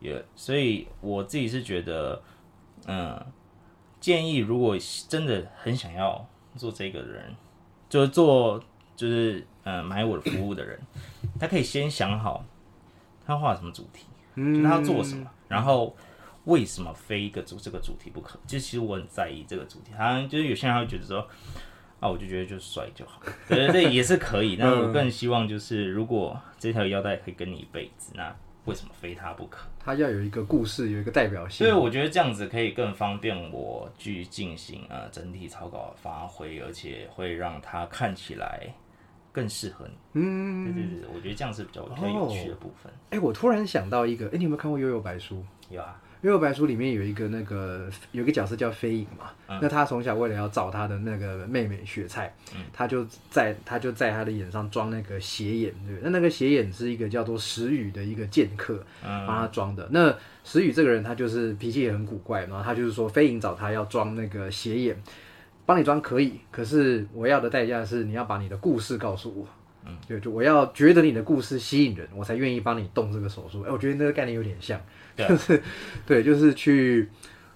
[0.00, 2.22] 也所以我自己是觉得，
[2.86, 3.18] 嗯，
[3.98, 4.76] 建议如果
[5.08, 7.34] 真的很想要做这个人，
[7.88, 8.62] 就是做
[8.94, 10.78] 就是嗯买我的服务的人，
[11.40, 12.44] 他可以先想好
[13.24, 14.04] 他画什么主题，
[14.34, 15.96] 嗯，他要做什么，然后
[16.44, 18.38] 为什么非一个主这个主题不可？
[18.46, 21.26] 就其实我很在意这个主题，好像就是有些人会觉得说。
[22.00, 24.56] 啊，我就觉得就帅就好， 对对对，也是可以。
[24.56, 28.34] 但我更希望就是，如果这条腰带可以跟你一辈子，那
[28.66, 29.66] 为什么非它不可？
[29.78, 31.70] 它要有一个故事，有一个代表性所以。
[31.72, 38.66] 我觉得这样子可以更方便我去进行呃整体草稿的发挥，而且会让它看起来
[39.32, 39.94] 更适合你。
[40.14, 42.92] 嗯，对对对，我觉得这样是比较比较有趣的部分。
[43.10, 45.36] 哎、我突然想到一个，哎、你有没有看过《悠悠白书》？
[45.74, 56.04] 有啊，《悠悠白书》里面有一个那个有一个角色叫飞影嘛，嗯那他从小为了要找他的那个妹妹雪菜，嗯他就在他就在他的眼上装那个斜眼，对不对？
[56.04, 58.74] 那那个斜眼是一个叫做石宇的一个剑客
[59.04, 59.86] 嗯帮他装的。
[59.90, 64.96] 那石宇这个人他就是脾气也很古怪，然后他就是说飞影找他要装那个斜眼，
[65.64, 69.46] 帮你装可以，可是我要的代价是你要把你的故事告诉我。
[69.88, 73.62] 嗯，就就我要觉得你的故事吸引人，我才愿意帮你动这个手术。
[73.62, 74.80] 哎、我觉得那个概念有点像，
[75.28, 75.62] 就是
[76.06, 77.08] 对，就是去，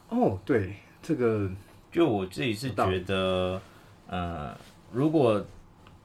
[0.08, 1.50] 哦，对，这个
[1.92, 3.60] 就我自己是觉得，
[4.06, 4.56] 呃，
[4.92, 5.44] 如果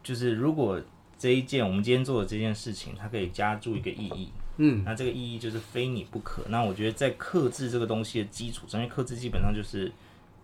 [0.03, 0.81] 就是如果
[1.17, 6.43] 这一件我们今天做的这件事情，它可以加注一个意义，嗯，那这个意义就是非你不可。
[6.49, 9.91] 那我觉得在克制这个东西的基础上，因为克制基本上就是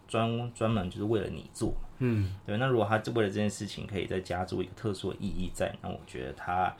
[0.08, 2.58] 专专门就是为了你做，嗯，对。
[2.58, 6.74] 那如果他为了这件事情可以再加注一个特殊的意义在，那我觉得他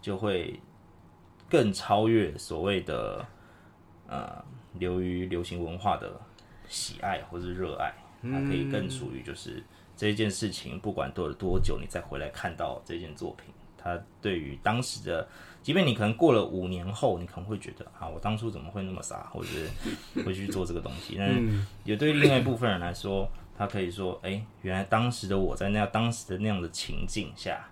[0.00, 0.60] 就会
[1.48, 3.26] 更超越所谓的
[4.08, 4.44] 呃
[4.78, 6.20] 流于流行文化的
[6.68, 9.62] 喜爱或是热爱，它可以更属于就是
[9.96, 15.28] 这件事情，不管过了多久，你再回来看到这件作品，它对于当时的，
[15.62, 19.68] 即便你可能过了五年后，你可能会觉得啊，我当初怎么会那么傻，或者是
[20.24, 21.42] 会去做这个东西，但是
[21.84, 27.68] 也对另外一部分人来说，他可以说，哎、原来当时的我在那样当时的那样的情境下，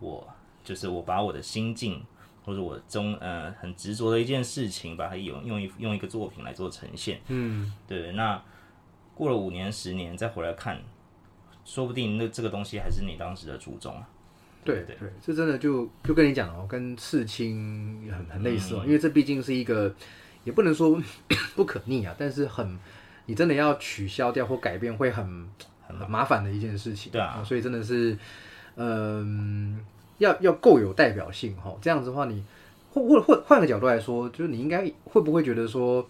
[0.00, 0.26] 我
[0.62, 2.04] 就是我把我的心境。
[2.44, 8.12] 或者我中呃很执着的一件事情，把它用用一用一个作品来做呈现，嗯，对。
[8.12, 8.40] 那
[9.14, 10.80] 过了五年十年再回来看，
[11.64, 14.08] 说不定那这个东西还是你当时的初衷啊。
[14.64, 19.94] 对对，这真的就就跟你讲哦，跟刺青很很类似哦，因为这毕竟是一个，
[20.42, 20.98] 也不能说
[21.54, 22.78] 不可逆啊，但是很，
[23.26, 25.46] 你真的要取消掉或改变会很
[25.86, 28.16] 很麻烦的一件事情，对啊哦所以真的是，
[28.76, 29.84] 嗯、
[30.18, 32.44] 要要够有代表性哈、哦，这样子的话你，
[32.92, 36.06] 或或或换个角度来说，就是你应该会不会觉得说。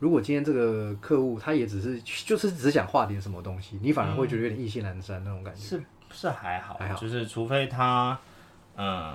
[0.00, 5.60] 如果今天这个客户他也只是就是只想画点什么东西，你反而会觉得有点意兴阑珊那种感觉。
[5.60, 8.18] 是是还好，还好就是除非他，
[8.76, 9.14] 嗯，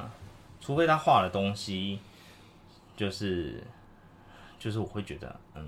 [0.59, 1.99] 除非他画的东西，
[2.95, 3.61] 就是
[4.57, 5.63] 就是我会觉得，嗯，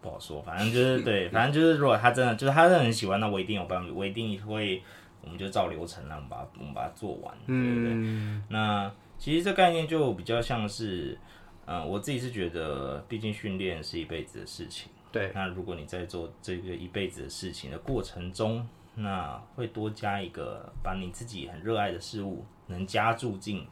[0.00, 4.80] 不好说，反正就是对， 反正就是如果他真的就是他真的很喜欢，那我一定有办法，我一定会，
[5.28, 7.92] 我们就照流程，让我们把它我们把它做完，对不对。
[7.92, 11.18] 嗯，那其实这概念就比较像是，
[11.66, 14.90] 嗯，我自己是觉得，毕竟训练是一辈子的事情。
[15.12, 23.66] 对，那如果你在做这个一辈子的事情的过程中，那会多加一个把你自己很热爱的事物能加注进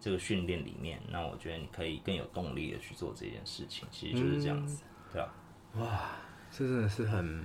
[0.00, 3.86] 这个训练里面，那我觉得你可以更有动力的去做这件事情。
[3.90, 5.34] 其实就是这样子，对啊，
[5.76, 6.10] 哇
[6.50, 7.44] 这真的是很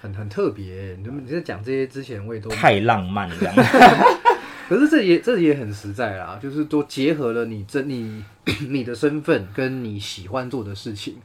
[0.00, 0.96] 很很特别。
[1.02, 3.54] 你们你在讲这些之前，我也都，太浪漫这样。
[4.68, 8.24] 可是这也这也很实在啦，就是都结合了你真你
[8.68, 11.16] 你的身份跟你喜欢做的事情。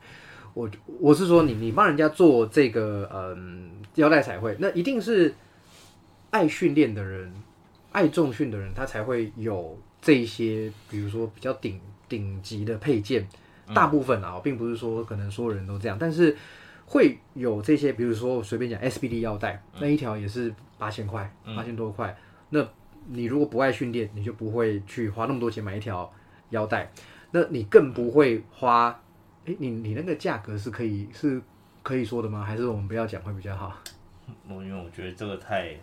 [0.54, 5.34] 我我是说你你帮人家做这个嗯腰带彩绘，那一定是
[6.30, 7.34] 爱训练的人，
[7.92, 13.28] 爱重训的人，他才会有这些，比如说比较顶顶级的配件。
[13.74, 16.36] 大部分啊，并不是说可能所有人都这样，但是
[16.92, 22.14] 会有这些，比如说我随便讲 SBD 腰带，那一条也是八千块，八千多块。
[22.50, 22.68] 那
[23.08, 26.12] 你如果不爱训练，你就不会去花那么多钱买一条
[26.50, 26.92] 腰带，
[27.32, 29.00] 那你更不会花。
[29.46, 31.42] 诶，你你那个价格是可以是
[31.82, 32.44] 可以说的吗？
[32.44, 33.74] 还是我们不要讲会比较好？
[34.50, 35.74] 我因为我觉得这个太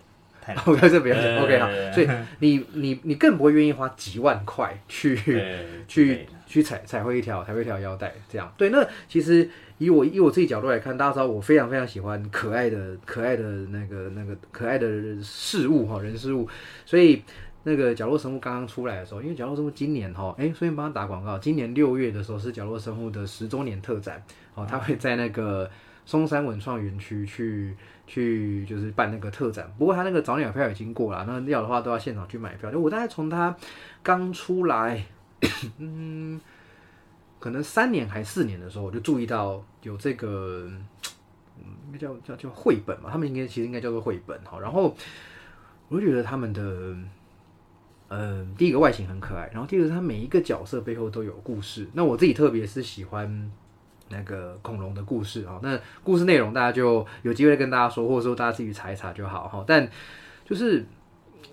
[0.43, 1.69] 太难 我在这不要讲，OK 好。
[1.95, 2.09] 所以
[2.41, 8.69] 你你你更不会愿意花几万块去对去去彩彩绘一条彩绘一条腰带，这样对。
[8.69, 16.49] 那其实以我以我自己角度来看，大家知道我非常非常喜欢可爱的可爱的那个那个可爱的事物哈人事物，
[16.85, 17.23] 所以
[17.63, 24.23] 那个角落生物刚刚出来的时候，因为角落生物今年哈哎，顺便帮他打广告，今年六月的时候是角落生物的十周年特展
[24.55, 25.71] 哦，他会在那个
[26.05, 27.75] 松山文创园区去。
[28.11, 32.73] 去就是办那个特展，不过他那个早鸟票已经过了，那要的话都要现场去买票。
[32.73, 33.55] 就我大概从他
[34.03, 35.05] 刚出来，
[35.77, 36.41] 嗯，
[37.39, 40.71] 可能三年还四年的时候，我就注意到有这个，
[41.57, 44.59] 嗯，应该叫叫叫绘本嘛，他们应该其实应该叫做绘本哈。
[44.61, 44.95] 然后
[45.89, 46.97] 我就觉得他们的，
[48.09, 51.87] 嗯，第一个外形很可爱，然后第二个他每一个角色背后都有故事。
[51.93, 53.51] 那我自己特别是喜欢。
[54.11, 59.63] 那个恐龙的故事啊，那故事内容大家就有机会跟大家说，或者说大家自己查一查就好哈。
[59.67, 59.87] 但
[60.47, 60.83] 就是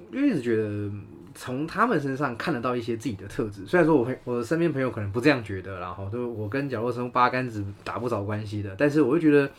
[0.10, 0.90] 就一直觉得
[1.36, 3.68] 从他们身上看得到一些自己的特质。
[3.68, 9.52] 虽然说我朋我的身边朋友可能不这样觉得，然后都我跟角落生八竿子打不着关系的，但是我就觉得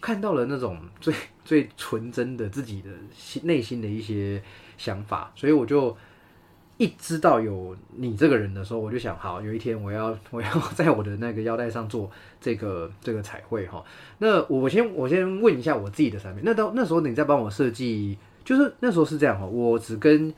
[0.00, 1.14] 看到了那种最
[1.44, 4.42] 最纯真的自己的心内心的一些
[4.76, 5.96] 想法，所以我就。
[6.76, 13.80] 一知道有你这个人的时候，我就想，好，有一天我要我要在我的那个腰带上做这个这个彩绘哈。
[14.18, 16.42] 那我先我先问一下我自己的产品。
[16.44, 20.34] 那到那时候你在帮我设计，就是那时候是这样哈，我只跟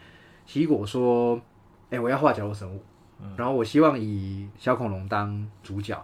[0.46, 1.40] 奇异果说，
[1.90, 2.80] 哎，我要画角落生物，
[3.36, 6.00] 然后我希望以小恐龙当主角，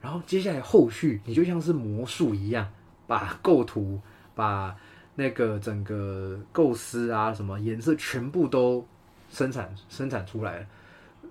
[0.00, 2.68] 然后接下来后续你就像是魔术一样，
[3.06, 3.98] 把构图、
[4.34, 4.76] 把
[5.14, 8.86] 那个整个构思啊什么颜色全部都。
[9.30, 10.64] 生产生产出来，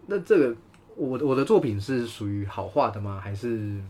[0.08, 0.54] 那这个
[0.98, 3.18] 我我的作品是属于好画的吗？
[3.24, 3.82] 还是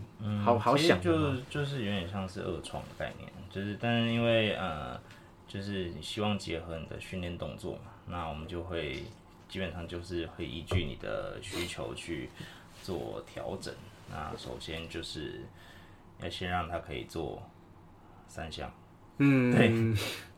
[0.43, 1.01] 好好想？
[1.01, 4.99] 就就是有点像是二创的概念，就是但是因为呃，
[5.47, 9.03] 就是你希望结合你的训练动作嘛，那我们就会
[9.47, 12.29] 基本上就是会依据你的需求去
[12.81, 13.73] 做调整。
[14.09, 15.41] 那首先就是
[16.21, 17.41] 要先让它可以做
[18.27, 18.71] 三项，
[19.17, 19.71] 嗯， 对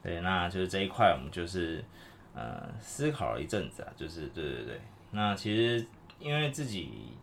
[0.02, 1.84] 对，那就是这一块我们就是。
[2.38, 5.88] 呃，思考了一阵子啊，就是对对对，那其实
[6.20, 7.14] 因为自己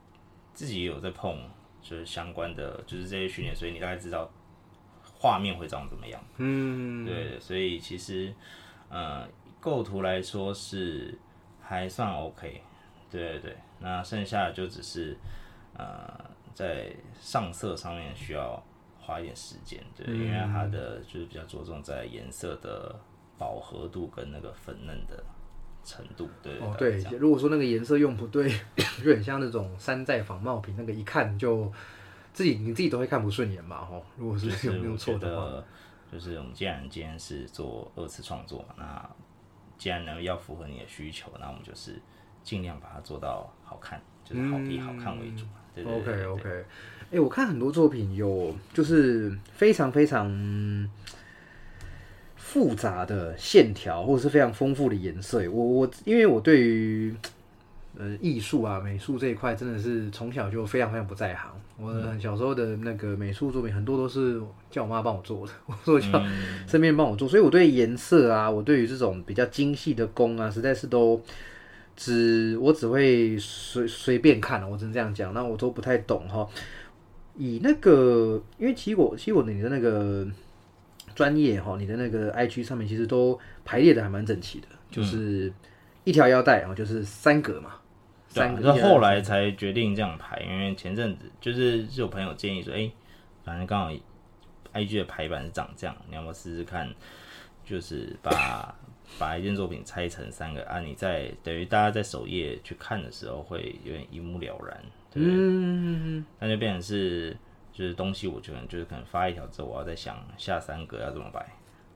[0.54, 1.38] 自己有在碰，
[1.82, 4.30] 就是相关的，就是这些训练，所以你大概知道
[5.02, 6.18] 画面会长怎么样。
[6.38, 8.32] 嗯，对，所以其实
[8.88, 9.28] 呃，
[9.62, 11.18] 构图来说是
[11.62, 12.60] 还算 OK，
[13.10, 15.16] 对对对，那剩下的就只是
[15.78, 16.12] 呃
[16.52, 18.62] 在上色上面需要
[19.00, 22.94] 花一点时间，对，因为它的就是比较着重在颜色的。
[23.38, 25.20] 饱和度跟那个粉嫩的
[25.82, 28.48] 程度，对哦对，如果说那个颜色用不对，
[29.02, 31.72] 就很像那种山寨仿冒品，那个一看就
[32.32, 34.00] 自己你自己都会看不顺眼嘛，吼。
[34.16, 35.64] 如果是有没有错的话，
[36.12, 39.10] 就是我们既然今天是做二次创作，那
[39.82, 42.00] 既然呢要符合你的需求，那我们就是
[42.44, 45.44] 尽量把它做到好看，就是好以好看为主。
[45.74, 46.64] 对 OK OK，
[47.10, 50.88] 哎，我看很多作品有就是非常非常。
[52.36, 55.38] 复杂的线条，或者是非常丰富的颜色。
[55.50, 57.14] 我我，因为我对于
[57.98, 61.50] 呃艺术啊、美术这一块，真的是从小就非常非常不在行。
[61.78, 66.22] 我小时候的那个美术作品，很多都是叫我妈帮我做的， 我说叫
[66.66, 67.28] 身边帮我做。
[67.28, 71.20] 所以我对颜色啊，我对于这种比较精细的工啊，实在是都
[71.96, 76.48] 只我只会随随便看我只能这样讲，那我都不太懂哈。
[77.36, 80.26] 以那个，因为奇果奇果你的那个。
[81.14, 85.52] 专业哈，你的那个 I G 上面其实都排列的还蛮整齐的，就是
[86.04, 87.72] 一条腰带，然后就是三格嘛，
[88.32, 88.62] 三格。
[88.62, 92.90] 那后来才决定这样排，因为前阵子就是是有朋友建议说，哎，
[93.44, 93.92] 反正刚好
[94.72, 96.92] I G 的排版是长这样，你要不要试试看？
[97.64, 98.74] 就是把
[99.18, 104.80] 把一件作品拆成三个啊，你在等于大家在首页去看的时候会有点一目了然，
[105.14, 107.36] 嗯，那就变成是。
[107.74, 111.42] 就是东西，我觉得就是可能发一条之后，我要再想下三个要怎么摆。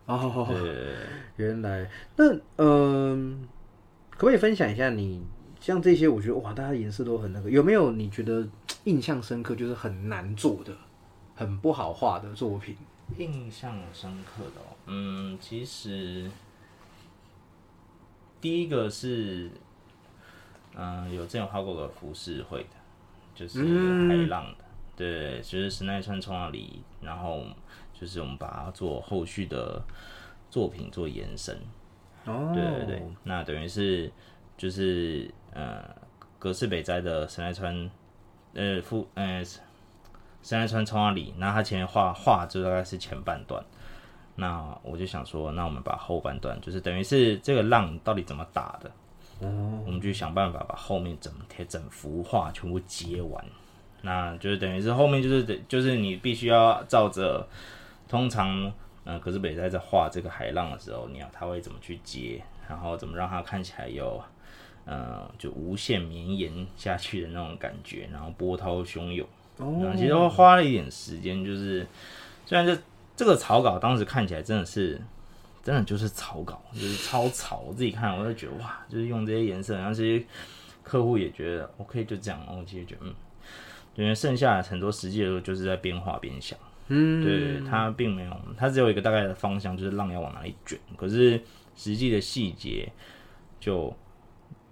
[0.07, 0.94] 哦，对，
[1.37, 3.46] 原来那嗯，
[4.09, 5.22] 可不可以分享一下你
[5.61, 6.07] 像这些？
[6.07, 8.47] 我觉得哇，大家颜色都很那个，有没有你觉得
[8.85, 10.77] 印象深刻，就是很难做的、
[11.35, 12.77] 很不好画的作品？
[13.16, 16.29] 印象深刻的，哦嗯，其实
[18.40, 19.51] 第一个是
[20.75, 22.69] 嗯，有这种画过个浮世绘的，
[23.35, 23.62] 就是
[24.09, 24.64] 海浪的。
[24.97, 27.45] 对，就是神奈川冲浪里，然后
[27.92, 29.83] 就是我们把它做后续的
[30.51, 31.57] 作品做延伸。
[32.25, 34.11] 哦，对对对，那等于是
[34.57, 35.83] 就是呃，
[36.38, 37.90] 格式北斋的神奈川，
[38.53, 39.42] 呃，富呃，
[40.42, 43.64] 神奈川冲浪里，那他前面画画就大概是前半段，
[44.35, 48.92] 那我就想说，那我们把后半段，就是等于是这个浪到底怎么打的，
[49.40, 53.45] 我们就想办法把后面整贴整幅画全部接完。
[54.03, 57.49] 那就是等于是后面就是得就是你必须要照着，
[58.07, 58.71] 通常
[59.05, 64.23] 嗯，可是北在在画这个海浪的时候，你要他会怎么去接，然后怎么让它看起来有，
[64.87, 69.28] 呃，就无限绵延下去的那种感觉，然后波涛汹涌。
[69.59, 69.93] 哦。
[69.95, 71.87] 其实花了一点时间，就是
[72.47, 72.74] 虽然这
[73.14, 74.99] 这个草稿当时看起来真的是，
[75.62, 77.64] 真的就是草稿，就是超草。
[77.66, 80.24] 我自己看我就觉得哇，就是用这些颜色，然后这些
[80.82, 82.41] 客户也觉得 OK，就这样。
[82.49, 83.14] 我其实觉得嗯。
[83.97, 86.59] 因为剩下的很多实际的时候就是在边画边想，
[86.89, 90.78] 嗯，对，它并没有，它只有一个大概的方向，就是浪要往哪里卷。
[90.99, 91.43] 可是
[91.74, 92.93] 实际的细节
[93.59, 93.97] 就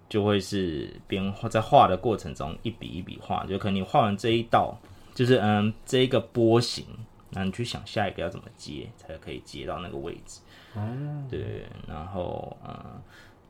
[0.07, 4.77] 就会是边画在画的过程中一笔一笔画，就可能你画完这一道，
[5.13, 6.85] 就是嗯这一个波形，
[7.31, 10.41] 那你去想下一个要怎么接，才可以接到那个位置。
[10.75, 10.81] 哦，
[11.29, 13.01] 对，然后嗯，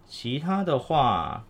[0.06, 1.43] 其他的话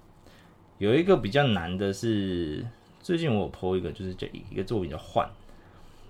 [0.78, 2.66] 有一个比较难的是，
[3.00, 5.28] 最近我有 PO 一个，就是这一个作品叫幻，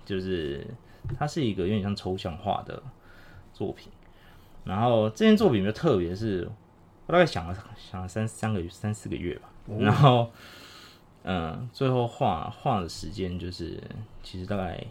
[0.04, 0.66] 就是
[1.18, 2.82] 它是一个有点像抽象画的
[3.52, 3.92] 作品。
[4.64, 6.48] 然后这件作品比较特别，是
[7.06, 9.48] 我大概想了想了三三个月三四个月吧，
[9.78, 10.30] 然后
[11.22, 13.82] 嗯，最后画画的时间就是
[14.22, 14.84] 其实大概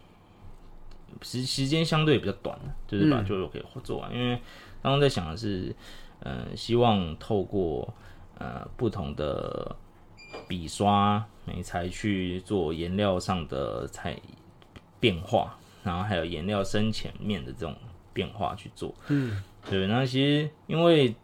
[1.22, 2.58] 时时间相对比较短
[2.88, 4.14] 就是把就可以做完。
[4.14, 4.36] 因为
[4.82, 5.76] 刚刚在想的是，
[6.22, 7.94] 嗯，希望透过
[8.38, 9.76] 呃不同的
[10.48, 14.18] 笔刷媒材去做颜料上的彩
[15.00, 17.76] 变化，然后还有颜料深浅面的这种
[18.14, 19.44] 变化去做，嗯。
[19.68, 21.16] 对，那其实因为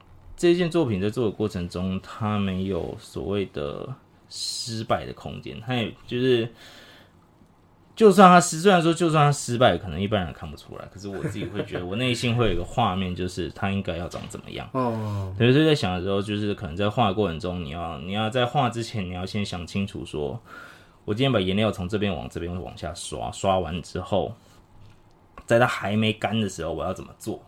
[0.42, 3.88] 这件作品在做的过程中，它没有所谓的
[4.28, 6.52] 失败的空间，它也就是，
[7.96, 14.68] 就算它失，虽然说就算它失败，可能一般人看不出来，可是我自己会觉得，我内心会有一个画面，就是它应该要长怎么样。
[14.74, 20.42] 哦，对，所以在想的时候，就是可能在画的过程中，你要你要在画之前，你要先想清楚，说
[21.06, 24.34] 我今天把颜料从这边往这边往下刷，刷完之后，
[25.46, 27.44] 在它还没干的时候，我要怎么做？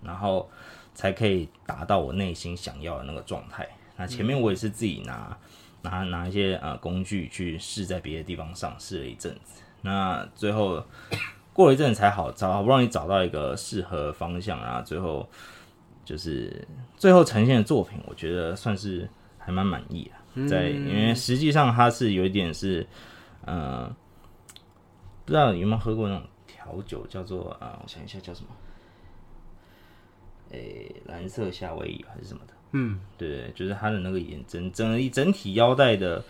[0.00, 0.48] 然后
[0.94, 3.68] 才可以达到我内心想要的那个状态。
[3.96, 5.36] 那前面我也是自己拿
[5.82, 9.62] 拿拿一些呃工具去试在别的地方上试了一阵子。
[9.82, 10.82] 那最后
[11.52, 14.80] 过了一阵子才好找，好不容易找到一个适合方向啊。
[14.80, 15.28] 最后
[16.04, 16.66] 就是
[16.96, 20.48] 最后呈现的作品，我觉得算是还蛮满意的。
[20.48, 22.84] 在因为实际上它是有一点是
[23.44, 23.86] 呃，
[25.24, 28.48] 不知道有没有喝过那种调酒，叫做啊，我想一下叫什么。
[30.54, 32.54] 诶，蓝色夏威夷还是什么的？
[32.72, 36.24] 嗯，对，就是它的那个眼整整一整体腰带的，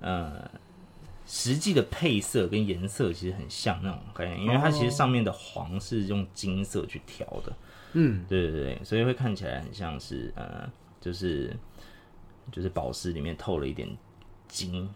[0.00, 0.48] 呃，
[1.26, 7.52] 实际的配色跟颜色其实很像那种概念，因为它其实上面的黄是用金色去调的。
[7.94, 10.70] 嗯，对对对，所以会看起来很像是呃，
[11.00, 11.56] 就是
[12.52, 13.88] 就是宝石里面透了一点
[14.46, 14.88] 金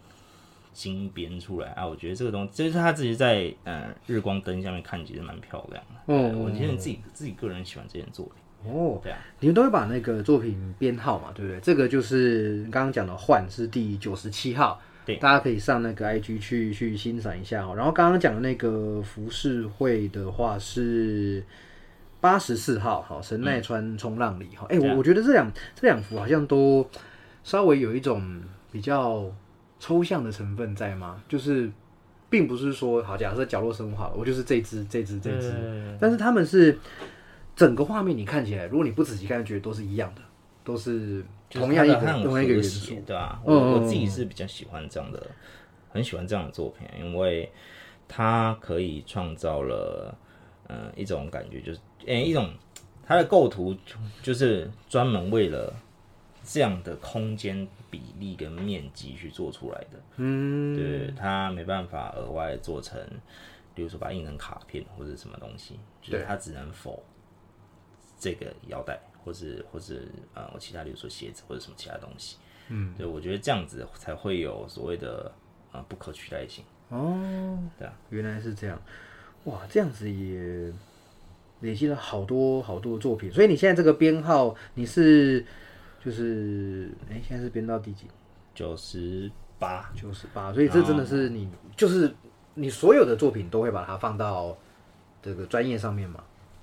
[0.73, 1.85] 金边出来啊。
[1.87, 6.01] 我觉得这个东西，就是他自己在呃日光灯下面看，其实蛮漂亮的。
[6.07, 8.35] 嗯，我觉得自己自己个人喜欢这件作品。
[8.65, 11.59] 哦，对啊，你们都会把那个作品编号嘛，对不对？
[11.61, 17.75] 这个就是刚刚讲的幻是第九十七号，对，大家可以上那个 IG 去去欣赏一下哦。
[17.75, 21.43] 然后刚刚讲的那个浮世绘的话是
[22.21, 24.67] 八十四号，好，神奈川冲浪里哈。
[24.69, 26.87] 哎，我我觉得这两这两幅好像都
[27.43, 29.25] 稍微有一种比较
[29.79, 31.23] 抽象的成分在吗？
[31.27, 31.71] 就是
[32.29, 36.79] 并不是说好，假设角落生物好了，我就是这只这只这只，但是他们是。
[37.61, 40.23] 整个画面你看起来，如果你不仔细看，觉得都是一样的，
[40.65, 43.39] 都是同样一个同样一个元素，对吧？
[43.45, 45.27] 我我自己是比较喜欢这样的，
[45.91, 47.53] 很喜欢这样的作品，因为
[48.09, 50.17] 它可以创造了
[50.71, 52.49] 嗯一种感觉，就是诶一种
[53.05, 53.77] 它的构图
[54.23, 55.71] 就是专门为了
[56.43, 62.99] 这样的空间比例跟面积去做出来的，嗯，对，它没办法额外做成，
[63.75, 67.05] 比如说把它印成卡片或者什么东西，就是它只能否。
[68.21, 72.37] 这个腰带，或是或是呃，我其他，比如说鞋子或者什么其他东西，
[72.69, 75.33] 嗯，对，我觉得这样子才会有所谓的
[75.73, 76.63] 啊不可取代性。
[76.91, 78.81] 哦，对啊，原来是这样，
[79.45, 80.73] 哇，这样子也
[81.61, 83.33] 累积了好多好多作品。
[83.33, 85.45] 所以你现在这个编号，你是
[86.05, 88.07] 就是哎，现在是编到第几？
[88.55, 90.53] 九十八，九十八。
[90.53, 92.13] 所以这真的是你，就是
[92.55, 94.59] 你所有的作品都会把它放到
[95.23, 96.23] 这个专业上面吗？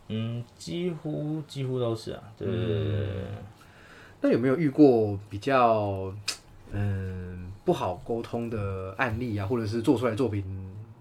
[0.10, 3.24] 嗯，几乎几乎都是啊，对对对对。
[4.22, 6.14] 那有没有遇过比较
[6.72, 10.44] 嗯不好沟通的案例啊，或者是做出来作品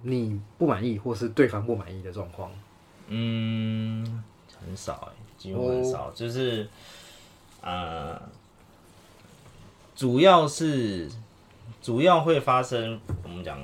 [0.02, 2.50] 你不满意，或是对方不满意的状况？
[3.08, 4.24] 嗯，
[4.60, 6.68] 很少哎，几乎很少，就是
[7.62, 8.20] 呃，
[9.94, 11.08] 主要是
[11.80, 13.58] 主要会发生我们讲。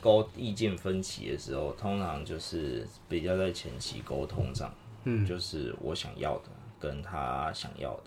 [0.00, 4.72] 沟意见分歧的时候，通常就是比较在前期沟通上，
[5.08, 6.48] 嗯，就是我想要的
[6.78, 8.04] 跟他想要的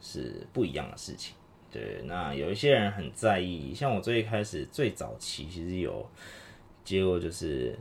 [0.00, 1.34] 是不一样的事情。
[1.70, 6.08] 对，那有一些人很在意，像我最开始最早期其实有
[6.84, 7.78] 结果，就是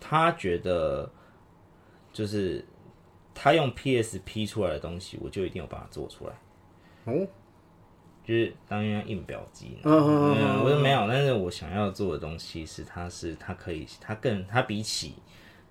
[0.00, 1.10] 他觉得
[2.12, 2.64] 就是
[3.34, 6.32] 他用 PSP 出来的东西，我就一定有把它做出来。
[7.04, 7.26] 哦。
[8.24, 9.94] 就是当然印表机，嗯，
[10.64, 15.14] 我说没有，但是我想要做的东西是，它是它可以，它更它比起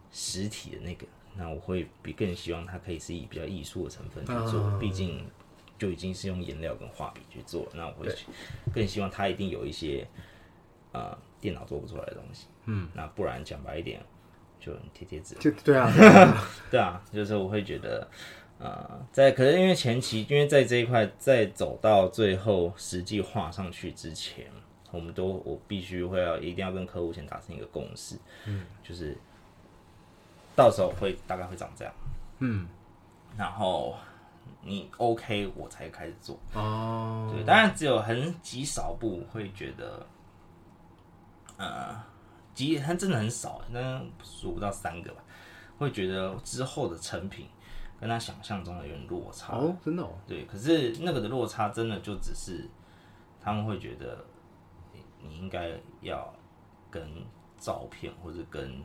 [0.10, 1.06] 实体的那个，
[1.38, 5.26] 那我会比更希望它可以是以比较艺术的成分去做，毕竟
[5.78, 8.08] 就已经是用颜料跟画笔去做，那我会
[8.74, 10.08] 更希望它一定有一些
[10.94, 14.02] 呃电脑做不出来的东西，嗯，那不然讲白一点，
[14.60, 15.36] 就贴贴纸。
[15.36, 16.48] 就对啊， 对啊。
[16.72, 18.08] 对啊，就是我会觉得，
[18.58, 24.46] 呃，在可是因为前期，因为在这一块，在走到最后实际画上去之前，
[24.92, 28.16] 我们都我必须会要一定要跟客户先达成一个共识，
[28.46, 29.18] 嗯，就是
[30.56, 31.94] 到时候会大概会长这样，
[32.40, 32.68] 嗯，
[33.38, 33.96] 然后
[34.62, 40.06] 你 OK 我才开始做，哦，对，当然只有很极少部会觉得，
[41.58, 42.02] 呃，
[42.54, 45.22] 极它真的很少，那数不到三个吧，
[45.78, 47.48] 会觉得之后的成品
[48.00, 49.58] 跟他想象中的有点落差。
[49.58, 52.68] 哦，真的哦，对，可是那个的落差真的就只是
[53.42, 54.24] 他们会觉得
[54.94, 56.34] 你你应该要
[56.90, 57.08] 跟
[57.58, 58.82] 照片或者跟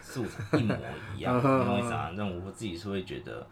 [0.00, 0.76] 素材一模
[1.16, 2.12] 一样，你懂我意思啊？
[2.14, 3.46] 那我自己是会觉得，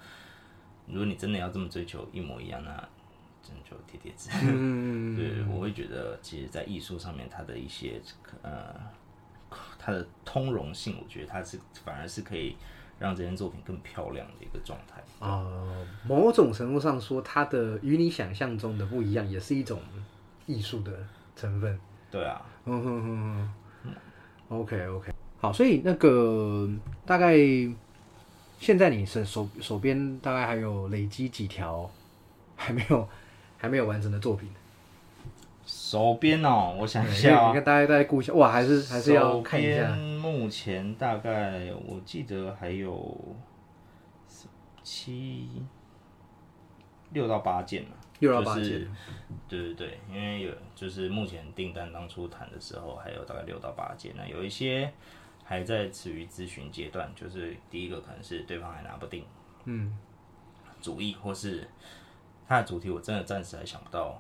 [0.86, 2.70] 如果你真的要这么追求一模一样，那
[3.43, 4.30] 真的就贴贴纸。
[4.43, 8.01] 嗯， 对，我会觉得，其实，在艺术上面，它的一些
[8.43, 8.74] 呃，
[9.78, 12.57] 它的通融性，我觉得它是反而是可以
[12.99, 15.03] 让这件作品更漂亮的一个状态。
[15.18, 15.45] 啊、
[16.07, 19.80] 某种程度上说，它的与你想象中的不一样，也是一种
[20.47, 20.93] 艺术的
[21.34, 21.78] 成分。
[22.11, 23.53] 对啊，嗯哼哼
[23.84, 23.95] 哼
[24.49, 25.12] ，OK OK，
[25.43, 26.70] 好，所以那个
[27.05, 27.36] 大概
[28.61, 31.90] 现在你手手手边大概还有累积几条
[32.55, 33.09] 还没有
[33.59, 34.49] 还没有完成的作品？
[35.66, 39.97] 手边哦，我想一下啊、看大家在顾一下，哇，还是还是要看一下。
[39.97, 43.34] 目前大概我记得还有
[44.84, 45.49] 七
[47.11, 47.88] 六到八件嘛。
[48.20, 48.88] 六到八就是件，
[49.49, 54.93] 对对对，因为有就是目前订单当初谈的时候还有大概六到八件，那有一些
[55.53, 59.22] 还在处于咨询阶段，就是第一个可能是对方还拿不定
[59.66, 59.94] 嗯，
[60.80, 61.68] 主意，或是
[62.48, 64.18] 他的主题我真的暂时还想不到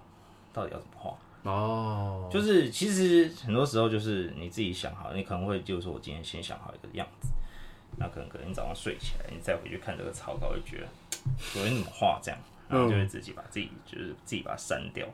[0.52, 1.50] 到底要怎么画。
[1.50, 7.30] 哦，就是其实很多时候就是你自己想好，你可能会就是说我今天先想好一个样子，
[7.96, 10.86] 那可能隔天早上睡起来，你再回去看这个草稿，会觉得
[11.54, 15.08] 昨天怎么画这样，然后就会自己把自己就是自己把它删掉，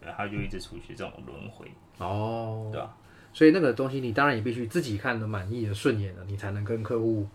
[0.00, 2.96] 然后就一直处于这种轮回，哦，对吧？
[3.32, 7.26] 所以那个东西你当然也必须自己看的满意的顺眼了，你才能跟客户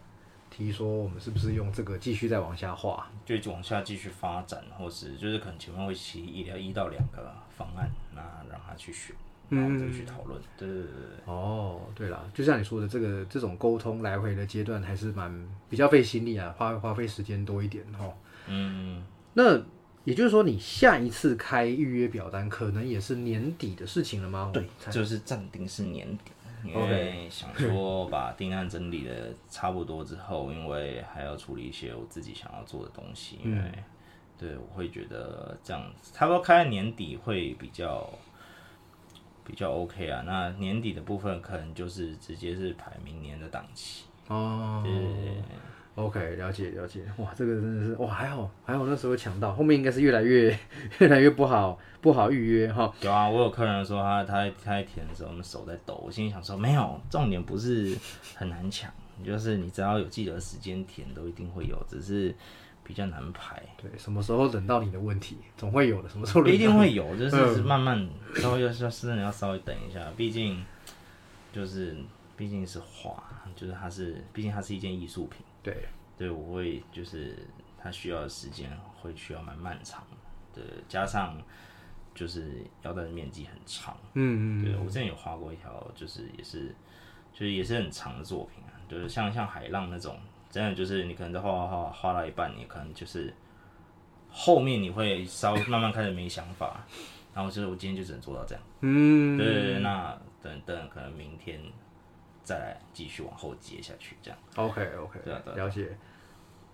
[0.49, 3.07] 提说我们是不是用这个继续再往下画。
[3.25, 8.21] 就往下继续发展，或是就是可能前面会提一两一到两个方案，那
[8.51, 9.15] 让他去选，
[9.49, 10.39] 然后再去讨论。
[10.57, 11.33] 对对对对对。
[11.33, 15.33] 哦，对了，就像你说的，这个这种沟通来回的阶段还是蛮
[15.69, 18.13] 比较费心力啊，花花费时间多一点哈。
[18.47, 19.59] 嗯，那
[20.05, 24.51] 也就是说，你下一次开预约表单可能也是年底的事情了吗？
[24.53, 26.31] 对，就是暂定是年底，
[26.63, 33.71] 因为想说把订单整理的差不多之后，因为还要处理一些我自己想要做的东西，因为、
[34.37, 38.07] 对我会觉得这样差不多开在年底会比较
[39.43, 40.21] 比较 OK 啊。
[40.25, 44.03] 那年底的部分可能就是直接是排明年的档期。
[44.27, 44.83] 哦
[45.95, 47.01] ，OK，了解了解。
[47.17, 50.57] 哇，这个真的是哇，还好还好那时候抢到，后面应该是越来越
[50.99, 52.93] 越来越不好不好预约哈。
[53.01, 56.01] 有啊，我有客人说他他在他在填的时候，我们手在抖。
[56.05, 57.97] 我心里想说，没有，重点不是
[58.35, 58.91] 很难抢，
[59.23, 62.35] 就是你只要有记得时间填，都一定会有，只是
[62.83, 63.61] 比较难排。
[63.81, 66.09] 对，什么时候轮到你的问题，总会有的。
[66.09, 70.63] 什么时候一定会有，就是慢慢稍微要要真的要稍微等一下，毕竟
[71.51, 71.95] 就是
[72.37, 73.23] 毕竟是画，
[73.55, 75.87] 就是它是毕竟它是一件艺术品，对，
[76.17, 77.35] 对我会就是
[77.77, 78.69] 他需要的时间
[79.01, 80.03] 会需要蛮漫长
[80.53, 81.35] 的，加上
[82.13, 83.97] 就是腰带的面积很长。
[84.13, 86.67] 嗯嗯对我之前有画过一条，就是也是，
[87.33, 90.17] 就是也是很长的作品啊，就是像像海浪那种，
[90.51, 93.33] 真的就是你可能在画画画画到一半，你可能就是
[94.29, 96.85] 后面你会稍微慢慢开始没想法，
[97.33, 101.59] 然后就是我今天就只能做到这样，嗯，对对对，那等等可能明天
[102.45, 104.39] 再来继续往后接下去，这样。
[104.55, 105.89] OK OK，对啊对啊了解。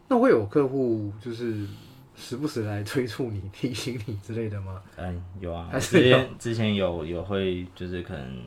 [0.07, 1.65] 那会有客户就是
[2.15, 4.83] 时不时来催促你、提醒你之类的吗？
[4.97, 8.43] 嗯，有啊，还是之前之前有有会就是可能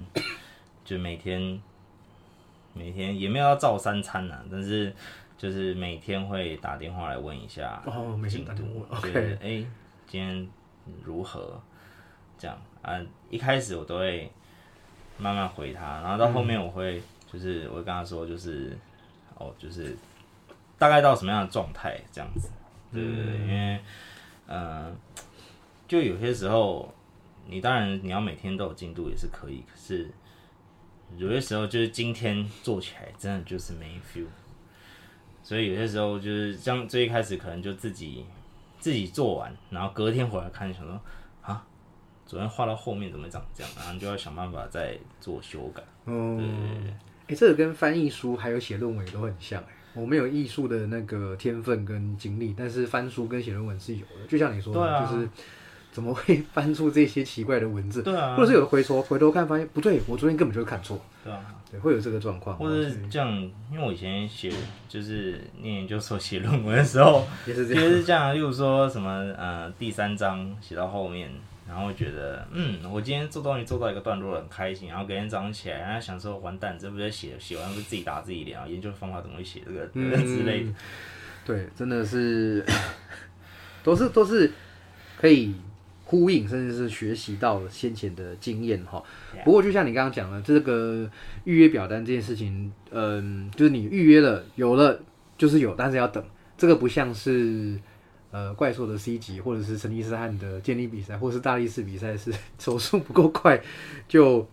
[0.84, 1.58] 就每天
[2.74, 4.94] 每天也没有要照三餐呐、但是
[5.38, 9.66] 就是每天会打电话来问一下哦，每天打电话，就是 OK，哎、
[10.06, 10.48] 今天
[11.02, 11.58] 如何
[12.36, 13.00] 这样啊？
[13.30, 14.30] 一开始我都会
[15.16, 17.00] 慢慢回他，然后到后面我会
[17.34, 18.78] 就是我会跟他说就是
[19.36, 19.96] 哦就是
[20.78, 22.48] 大概到什么样的状态这样子，
[22.92, 23.80] 对对对，因为
[24.46, 24.94] 呃
[25.88, 26.94] 就有些时候
[27.46, 30.08] 你当然你要每天都有进度也是可以，可是
[31.16, 34.26] 有些时候就是今天做起来真的就是没 feel。
[35.42, 38.24] 所以有些时候就是像最一开始可能就自己
[38.78, 40.98] 自己做完，然后隔天回来看，想说
[41.42, 41.62] 啊，
[42.24, 45.82] 昨天画到后面怎么长这样，然后就要想办法再做修改。
[46.06, 46.98] 嗯，
[47.28, 54.26] 哎、这个跟翻译书还有写论文也都很像哎、我没有艺术的那个天分跟经历，但是翻书跟写论文是有的。
[54.28, 55.28] 就像你说的，啊就是
[55.92, 58.02] 怎么会 翻出这些奇怪的文字？
[58.02, 62.58] 对啊或者是有的回头回头看发现不对，我昨天根本就是看错，对啊，对，会有这个状况。
[62.58, 63.30] 或者是这样，
[63.70, 64.52] 因为我以前写
[64.88, 67.90] 就是念研究所写论文的时候， 也也是这样。
[67.90, 71.30] 是这样，例如说什么呃第三章写到后面，
[71.66, 78.66] 然后觉得嗯，我今天做东西做到一个段落很开心，然后隔天早上起来，然后想说完蛋，这不是写写完不是自己打自己脸啊？
[78.66, 80.70] 研究方法怎么会写这个、这个 之类的。
[80.70, 80.74] 嗯
[81.46, 82.64] 对，真的是
[83.82, 84.50] 都是都是
[85.18, 85.54] 可以
[86.06, 89.02] 呼应，甚至是学习到先前的经验哈。
[89.44, 91.06] 不过就像你刚刚讲的，这个
[91.44, 94.98] 预约表单这件事情，嗯，就是你预约了，有了
[95.36, 96.24] 就是有，但是要等。
[96.56, 97.78] 这个不像是
[98.34, 103.62] 呃怪兽的 C 级，或者是成吉思汗的建立比赛，或者是大力士比赛，是 手速不够快
[104.08, 104.44] 就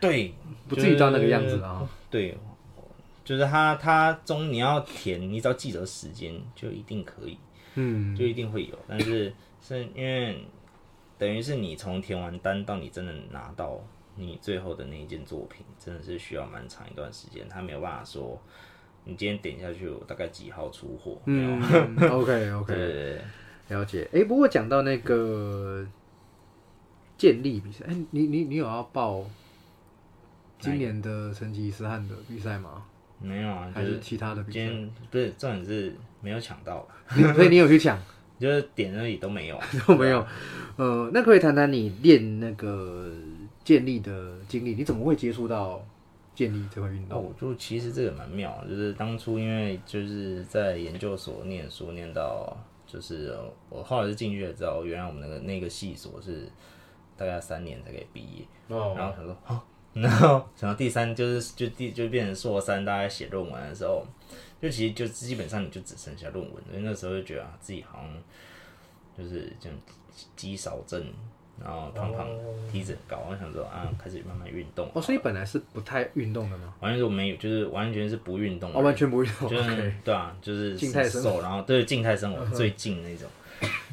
[0.00, 0.32] 对，
[0.68, 1.84] 不至于到那个样子啊。
[2.08, 2.38] 对，
[3.24, 7.36] 就是他他中你要填，你只要记得时间，就一定可以。
[7.74, 10.38] 嗯，就一定会有，但是是因为
[11.18, 13.80] 等于是你从填完单到你真的拿到
[14.14, 18.40] 你最后的那一件作品，真的是需要蛮长一段时间，他没有办法说
[19.08, 21.62] 你今天点下去，我大概几号出货，嗯
[22.10, 22.92] ，OK OK， 对对
[23.68, 24.08] 对，了解。
[24.12, 25.86] 哎、不过讲到那个
[27.16, 29.24] 建立比赛，哎、你你你有要报
[30.58, 32.82] 今年的成吉思汗的比赛吗？
[33.20, 34.52] 没有啊，就是还是其他的比赛？
[34.52, 36.86] 今天不是重点是没有抢到，
[37.34, 37.98] 所以你有去抢？
[38.38, 40.26] 就是点那里都没有，都没有。
[40.76, 43.10] 呃，那可以谈谈你练那个
[43.64, 44.74] 建立的经历？
[44.74, 45.82] 你怎么会接触到
[46.36, 47.18] 建立这块运动？
[47.18, 52.56] 哦，就其实这个蛮妙，就是当初因为就是在研究所念书念到，
[52.86, 56.48] 就是呃我后来是进去了之后，原来我们那个那个系所是
[57.16, 59.62] 大概三年才可以毕业，哦，然后想说，哦，
[59.94, 64.06] 然后想到第三就是就第就变成硕三，大家写论文的时候，
[64.60, 68.22] 就其实就基本上你就只剩下论文，所以那时候就觉得、啊、自己好像
[69.16, 69.78] 就是这样
[70.36, 71.02] 肌少症，
[71.62, 76.74] 然后胖胖的，体脂很高，我想说啊，开始慢慢运动，哦，所以本来是不太运动的吗？
[76.80, 79.48] 完全就没有，就是完全是不运动的哦，完全不运动。
[79.48, 83.28] 就是对啊，就是静态生瘦，然后对静态生活最近那种。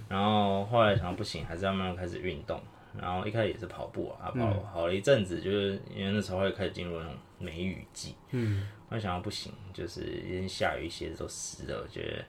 [0.09, 2.59] 然后后来想到不行，还是要慢慢开始运动。
[3.01, 8.13] 然后一开始也是跑步啊，跑嗯跑了一阵子，就是因为那时候会开始进入那种梅雨季。
[8.29, 12.23] 嗯，我想要不行，就是已经下雨，鞋子都湿了，我觉得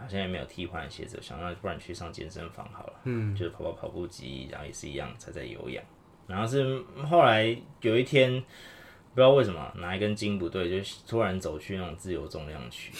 [0.00, 2.92] 好像也没有替换鞋子，想要不然去上健身房好了。
[3.04, 5.82] 嗯，就是跑跑跑步机，然后也是一样踩在有氧。
[6.26, 12.92] 然后是后来有一天，不知道为什么哪一根筋不对，就突然走去那种自由重量区，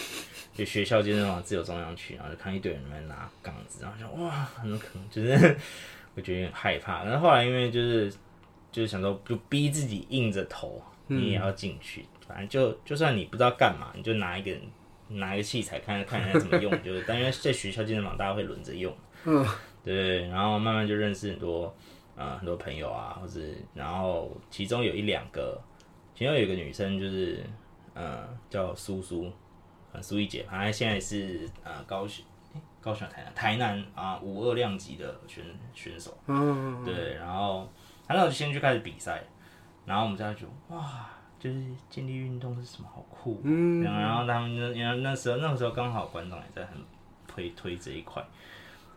[0.53, 5.57] 就学校健身房自由重量区，然后就看一堆人拿杠子，然后想哇，很可能 就是
[6.13, 7.05] 我觉得有点害怕。
[7.05, 8.11] 然后后来因为就是
[8.69, 14.51] 就是想说，就逼自己硬着头，你也要进去，反正就就算你不知道干嘛，你就拿一个
[15.13, 18.95] 拿一个器材看看人家怎么用， 就是但因为在学校健身房大家会轮着用。
[19.25, 19.45] 嗯，
[19.83, 21.75] 对，然后慢慢就认识很多
[22.15, 25.61] 呃很多朋友啊，或是然后其中有一两个，
[26.15, 27.43] 其中有一个女生就是
[27.93, 29.31] 呃叫苏苏，
[29.93, 32.25] 呃苏一姐，反正现在是呃高雄。
[32.53, 37.71] 诶高雄、台南、台南啊，五二量级的选选手，嗯，对，然后
[38.07, 39.23] 他那时候就先去开始比赛，
[39.85, 41.07] 然后我们大家就哇，
[41.41, 46.77] 就是健力运动是什么好酷，嗯然后他们就因为那时候那个时候刚好馆长也在很
[47.27, 48.23] 推推这一块，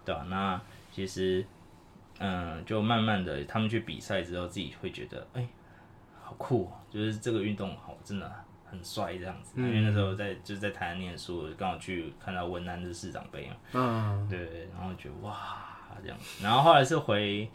[0.04, 0.60] 对吧、那
[0.92, 1.42] 其实
[2.18, 5.48] 嗯，就慢慢的他们去比赛之后，自己会觉得哎、
[6.22, 8.30] 好酷、哦，就是这个运动好真的
[8.70, 9.54] 很帅这样子。
[9.56, 15.34] 因为那时候在就是在台南念书，刚好去看到文南的市长杯嘛，嗯，对，然后觉得哇
[16.02, 17.48] 这样子，然后后来是回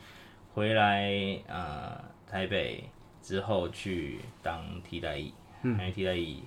[0.55, 2.89] 回来呃台北
[3.21, 6.43] 之后去当替代役，因为替代役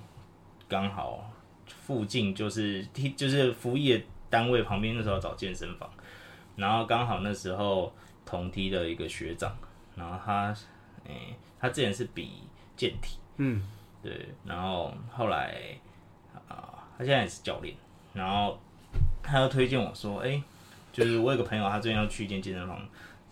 [0.68, 1.30] 刚好
[1.66, 5.90] 附近就是替就是服役的单位旁边那时候找健身房，
[6.56, 7.92] 然后刚好那时候
[8.24, 9.54] 同梯的一个学长，
[9.94, 10.54] 然后他
[11.06, 12.30] 诶、他之前是比
[12.76, 13.62] 健体，嗯，
[14.02, 15.56] 对，然后后来
[16.48, 17.74] 啊、他现在也是教练，
[18.14, 18.58] 然后
[19.22, 20.42] 他又推荐我说，哎、
[20.92, 22.80] 就是我有个朋友，他最近要去一间健身房，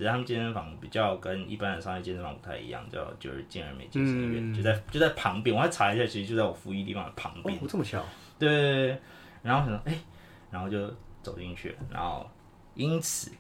[0.00, 7.54] 只是他们健身房比较跟一般的商业健身房不太一样，叫就是健而美健身院，就在就在旁边，我还查一下，其实就在我服役地方的旁边。
[7.58, 8.02] 哦，这么巧，
[8.38, 8.98] 对
[9.42, 9.94] 然后想说，哎、
[10.50, 10.90] 然后就
[11.22, 12.26] 走进去了，然后
[12.72, 13.30] 因此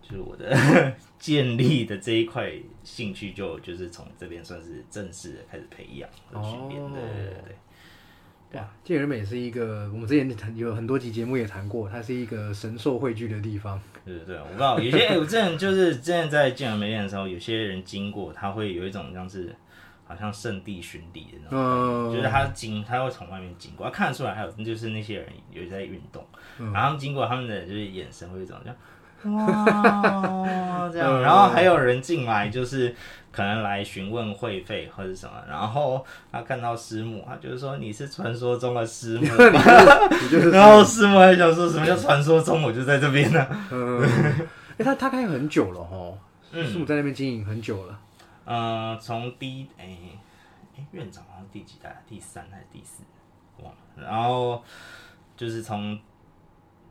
[0.00, 0.48] 就是我的
[1.18, 2.52] 建立的这一块
[2.84, 7.56] 兴趣就就是从这边算是正式的开始培养和训练，哦对对对对。
[8.60, 13.82] 哇，健人美是一个我们之前谈有很多集节目也谈过，它是一个神兽汇聚的地方。
[14.06, 19.54] 对对对，我不知道有些、哎我之前就是之前在健美练的时候，有些人经过，他会有一种像是
[20.06, 26.24] 好像圣地巡礼的那种感觉，嗯，就是他经他会从外面经过，他看得出来还有就是那些人有在运动，
[26.58, 28.76] 然后他们经过他们的就是眼神会有一种这样。
[29.34, 32.94] 哇， 这样，然后还有人进来，就是
[33.32, 39.26] 可能来询问会费或者什么，然后他看到师母，他就是说你是传说中的师母
[40.50, 43.46] 然后师母还想说什么叫传说中，我就在这边呢。
[43.70, 44.02] 嗯，
[44.78, 46.12] 哎，他他开很久了哈，
[46.52, 47.98] 师母在那边经营很久了。
[48.44, 49.98] 呃，从第一哎
[50.76, 52.02] 哎院长好像第几代？
[52.08, 53.02] 第三还是第四？
[53.62, 53.78] 忘了。
[53.96, 54.62] 然后
[55.36, 55.98] 就是从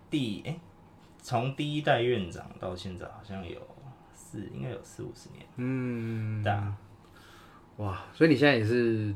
[0.09, 0.55] 第哎
[1.25, 3.59] 从第一代院长到现在好像有
[4.13, 5.43] 四，应该有四五十年。
[5.55, 6.77] 嗯，对啊，
[7.77, 9.11] 哇，所以你现在也是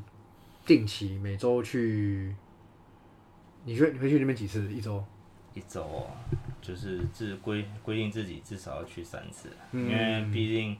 [0.65, 2.35] 定期每周去，
[3.63, 4.73] 你去你会去那边几次？
[4.73, 5.05] 一周？
[5.53, 6.07] 一周哦，
[6.59, 10.75] 就是自规规定自己至少要去三次，嗯因为毕竟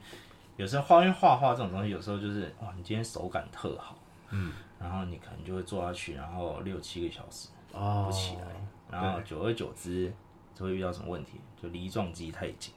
[0.58, 3.96] 有时候画因为画画这种东西，有时候就是哇，你今天手感特好，
[4.32, 8.48] 嗯，然后你可能就会坐下去，然后六七个小时哦，不起来，
[8.90, 10.12] 然后久而久之
[10.60, 12.74] 就会遇到什么问题，就离撞肌太紧，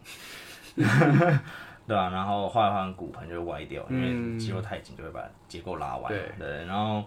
[1.85, 6.30] 对吧、然后画一画骨盆就会歪掉，因为肌肉太紧就会把结构拉歪，对。
[6.39, 7.05] 对，然后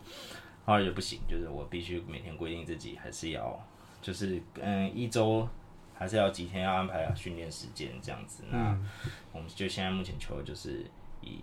[0.66, 3.58] 后来就不行，就是我必须每天规定自己还是要，
[4.02, 5.48] 就是嗯一周
[5.94, 8.44] 还是要几天要安排训练时间这样子。
[8.52, 8.78] 那
[9.32, 10.86] 我们就现在目前求的就是
[11.22, 11.40] 以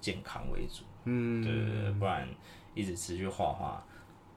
[0.00, 2.26] 健康为主，嗯，对对对，不然
[2.74, 3.84] 一直持续画画，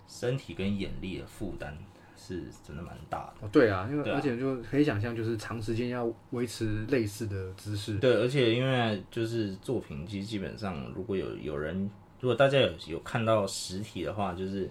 [0.09, 1.73] 身体跟眼力的负担
[2.19, 3.47] 是真的蛮大的。
[3.47, 7.95] 哦，对啊，因为啊而且就可以想象，就是长时间要维持类似的姿势。
[7.99, 11.89] 对，而且因为就是作品机基本上，如果有有人，
[12.19, 14.69] 如果大家有有看到实体的话，就是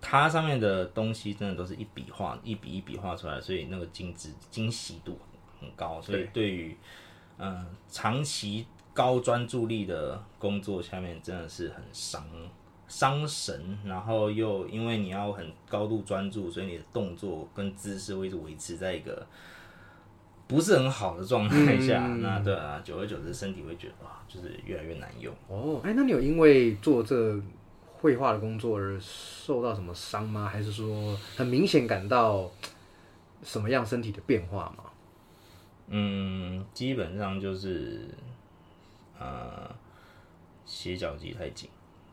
[0.00, 5.18] 它上面的东西真的都是一笔画一笔一笔画出来，所以那个精致精细度
[5.60, 6.76] 很高，所以对于
[7.38, 12.26] 嗯、呃长期高专注力的工作下面真的是很伤
[12.88, 19.26] 伤神，然后又因为你要很高度专注，所以你的动作跟姿势会一直维持在一个
[20.46, 25.34] 不是很好的状态下，那对啊，久而久之身体会觉得哇，就是越来越难用。
[25.48, 27.40] 哦，哎，那你有因为做这
[27.98, 30.48] 绘画的工作而受到什么伤吗？
[30.48, 32.48] 还是说很明显感到
[33.42, 34.84] 什么样身体的变化吗？
[35.88, 38.08] 嗯，基本上就是
[39.18, 39.74] 呃
[40.64, 41.68] 斜角肌太紧，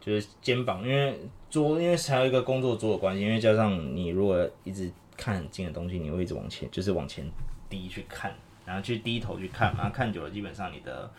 [0.05, 1.17] 就是肩膀，因为
[1.49, 7.25] 桌，因为还有一个工作桌的关系，因为加上你如果一直看很近的东西，你会一直往前，就是往前
[7.69, 8.35] 低去看，
[8.65, 11.09] 然后去低头去看，然后看久了，基本上你的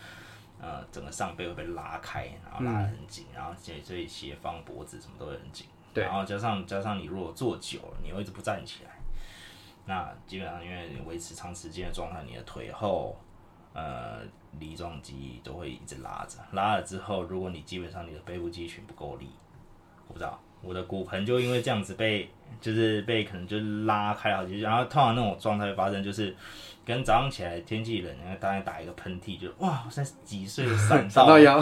[0.61, 8.91] 呃整个上背会被拉开，然后拉得很紧，然后所以所以斜方脖子什么都会很紧，对然后加上加上你如果坐久了，你会一直不站起来。
[9.87, 13.15] 那基本上因为你维持长时间的状态，你的腿后、
[13.75, 14.21] 呃
[14.59, 19.29] 梨状肌都会一直拉着，拉了之后，如果你基本上你的背部肌群不够力，
[20.07, 20.39] 我不知道。
[20.61, 22.27] 我的骨盆就因为这样子被
[22.59, 26.35] 就是被可能就拉开了好几，然后通常那种状态会发生就是，
[26.83, 31.57] 跟早上起来天气冷，然后大概打一个喷嚏，就哇，我现在几岁闪到 到腰，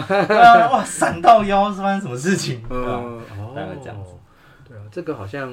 [0.72, 2.64] 哇，闪到腰是发生什么事情？
[2.70, 4.14] 嗯，哦，大概这样子。
[4.66, 5.50] 对啊，这个好像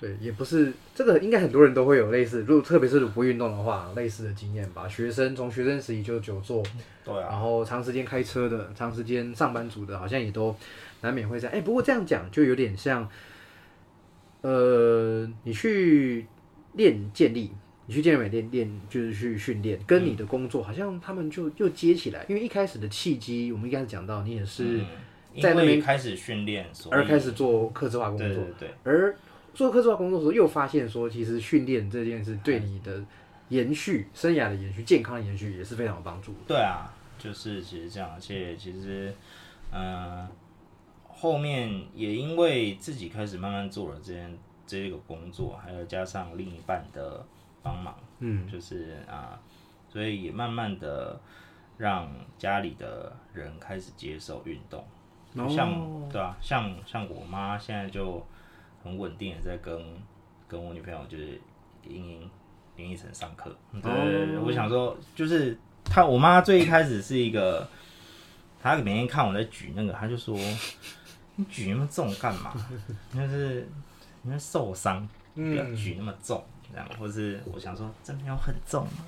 [0.00, 4.88] 对，也不是这个，应该很多人都会有类似，如果特别是不运动的话，类似的经验吧。
[4.88, 6.62] 学生从学生时期就久坐，
[7.04, 10.56] 对啊，然后长时间开车的，长时间上班族的，好像也都
[11.02, 11.54] 难免会这样。
[11.54, 13.06] 哎、不过这样讲就有点像，
[14.40, 16.24] 呃，你去
[16.72, 17.50] 练健力，
[17.84, 22.24] 你去健美练练，就是去训练，跟你的工作好像他们就又接起来。
[22.26, 24.78] 因为一开始的契机，我们一开始讲到，你也是
[25.42, 28.70] 在那边为开始训练，而开始做客制化工作，对对对。
[28.82, 29.14] 而
[29.54, 33.04] 做客制化工作的时候，又发现说，其实训练这件事对你的
[33.48, 36.38] 延续、生涯的延续、健康的延续也是非常有帮助的。
[36.46, 39.12] 对啊，就是其实这样，而且其实，
[39.70, 40.28] 呃，
[41.08, 47.26] 后面也因为自己开始慢慢做了这件这个工作，还有加上另一半的
[47.62, 49.38] 帮忙，嗯，就是啊、
[49.88, 51.20] 所以也慢慢的
[51.76, 54.84] 让家里的人开始接受运动，
[55.34, 58.24] 就像、哦对啊，像像我妈现在就
[58.82, 59.78] 很稳定的在跟
[60.48, 61.40] 跟我女朋友就是
[61.86, 62.30] 英英
[62.76, 67.68] 林依晨上课，对我想说就是她我妈最一开始是一个，
[68.62, 70.36] 她每天看我在举那个，她就说
[71.36, 72.54] 你举那么重干嘛？
[73.14, 73.68] 就是
[74.22, 79.04] 你会受伤，不要举那么重，这样，或是我想说真的有很重吗？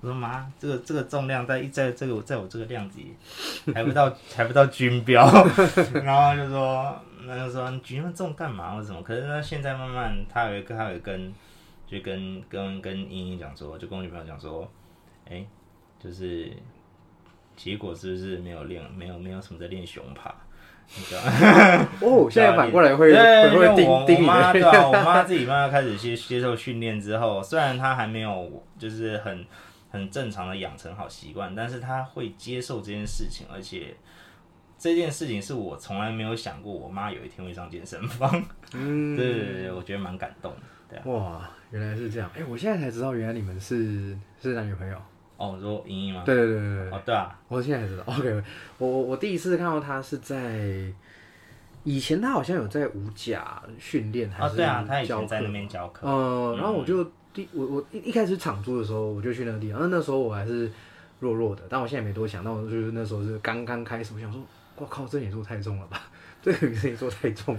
[0.00, 3.14] 我说妈，这个这个重量在在这个在我这个量级
[3.74, 5.24] 还不到还不到军标，
[6.02, 9.02] 然后就说那就说你举那么重干嘛或者什么？
[9.02, 11.32] 可是他现在慢慢他有一个他有跟
[11.86, 14.70] 就跟跟跟英英讲说，就跟我女朋友讲说，
[15.28, 15.44] 哎、
[15.98, 16.52] 就是
[17.56, 20.34] 结果是不是没有练，没有没有什么在练熊爬？
[20.96, 21.20] 你知道？
[22.00, 29.44] 哦，现在反过来会对，会会因为我妈对啊，的，我妈自己慢慢开始接接受训练之后，虽然她还没有就是很
[29.90, 33.96] 很正常的养成好习惯，但是她会接受这件事情，而且
[34.78, 38.30] 这件事情是我从来没有想过，我妈有一天会上健身房。
[38.74, 40.58] 嗯，对对对对，我觉得蛮感动的。
[40.88, 44.96] 对啊，哇，原来是这样，哎、我现在才知道，原来你们是是男女朋友，
[45.36, 46.22] 哦，我说莹莹吗？
[46.24, 48.42] 对对对对对，哦，对啊，我现在才知道，OK，
[48.78, 50.92] 我我我第一次看到她是在。
[51.84, 56.04] 以前她好像有在五甲训练，还哦，是对啊，她以前在那边教课。
[56.04, 60.68] 嗯，然后我就第我我一一开始场租的时候，我就去那个地方，那那时候我还是
[61.20, 64.42] 弱弱的，但我现在没多想，那我就是那时候是刚刚开始，我想说，
[64.76, 66.10] 我靠，这也做太重了吧，
[66.42, 67.58] 这个也做太重，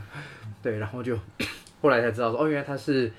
[0.61, 1.17] 对，然后就
[1.81, 3.11] 后来才知道说，哦，原来他是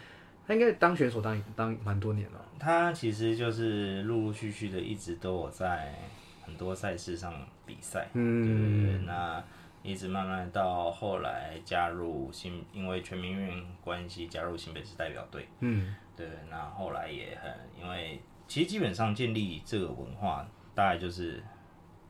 [0.46, 5.94] 他应该当选手当当蛮多年了，他其实就是陆陆续续的一直都有在
[6.44, 7.34] 很多赛事上
[7.66, 8.08] 比赛。
[8.14, 9.42] 嗯对对对，那
[9.82, 15.46] 一直慢慢到后来加入新，因为全民运关系加入新北市代表队。
[15.60, 21.42] 嗯对，那后来也很，因为其实基本上建立这个文化，大概就是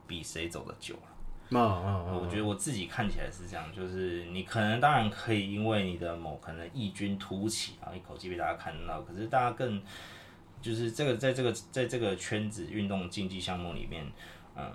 [0.07, 1.03] 比谁走的久了。
[1.51, 9.83] 啊啊啊，我觉得我自己看起来是这样，就是你可能当然可以因为你的某可能异军突起，然后一口气被大家看到，可是大家更
[10.61, 14.05] 就是这个在这个在这个圈子运动竞技项目里面，
[14.57, 14.71] 嗯，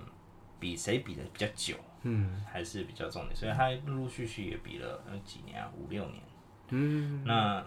[0.60, 6.22] 比谁比的比较久，嗯还是比较重点，所以他陆陆续续也比了呃几年啊，五六年。
[6.70, 7.64] 嗯那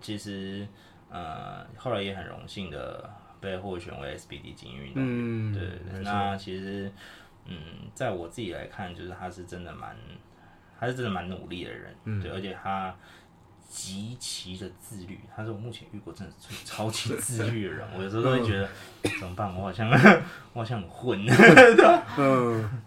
[0.00, 0.68] 其实
[1.10, 3.10] 呃后来也很荣幸的
[3.40, 5.52] 被获选为 SBD 精英运动员。
[5.52, 6.92] 对，那其实，
[7.48, 7.56] 嗯，
[7.94, 9.96] 在我自己来看，就是他是真的蛮，
[10.78, 12.94] 他是真的蛮努力的人，嗯对，而且他
[13.68, 17.86] 极其的自律，他是我目前遇过真的最超级自律的人。
[17.96, 18.68] 我有时候都会觉得，
[19.18, 19.54] 怎么办？
[19.54, 19.90] 我好像
[20.54, 21.18] 我好像很混，
[22.16, 22.82] 嗯，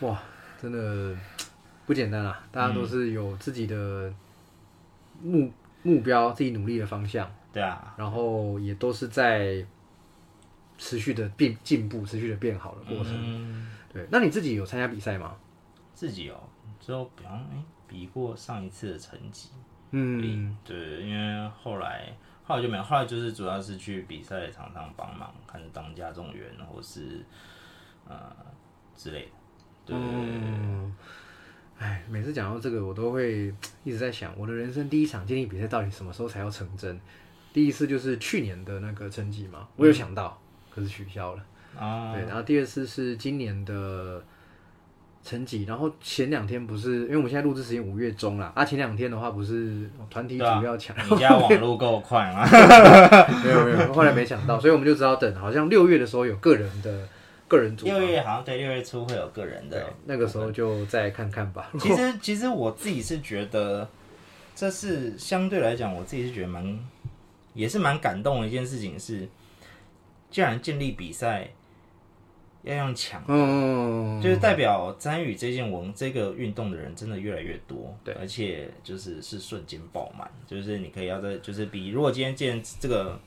[0.00, 0.20] 哇，
[0.60, 1.16] 真的
[1.86, 2.42] 不简单啊！
[2.50, 4.12] 大家都是有自己的
[5.22, 7.30] 目目标，自己努力的方向。
[7.52, 9.64] 对啊，然后也都是在
[10.78, 13.12] 持续的变进步、持续的变好的过程。
[13.14, 15.36] 嗯，对，那你自己有参加比赛吗？
[15.92, 16.40] 自己哦，
[16.78, 19.50] 之后比方哎比过上一次的成绩，
[19.90, 27.24] 嗯对，因为后来后来就没有，后来就是主要是去比赛场上帮忙，看当家重员或是
[28.08, 28.34] 呃
[28.96, 29.30] 之类的。
[29.86, 29.96] 对
[31.78, 37.00] 哎，每次讲到这个，我都会一直在想，我的人生第一场接力比赛到底什么时候才要成真？
[37.52, 41.44] 第一次就是去年的那个成绩嘛，我有想到，可是取消了。
[41.78, 44.22] 啊，对，然后第二次是今年的
[45.22, 52.46] 成绩，然后前两天不是，因为我们现在录制时间五月中啦，啊，前两天的话不是团体组对啊要抢，你家网络够快吗？
[53.44, 57.06] 没有没有，后来没抢到，所以我们就只好等，好像六月的时候有个人的
[57.48, 61.70] 个人组嘛，六月好像对六月初会有个人的，，那个时候就再看看吧。
[61.78, 63.86] 其实其实我自己是觉得，
[64.54, 66.78] 这是相对来讲，我自己是觉得蛮
[67.52, 69.28] 也是蛮感动的一件事情是，
[70.30, 71.50] 既然建立比赛
[72.62, 73.22] 要用抢。
[73.28, 83.18] 嗯，就是代表参与这件文这个运动的人真的越来越多，对而且就是是瞬间爆满，就是你可以要在就是比如果今天见这个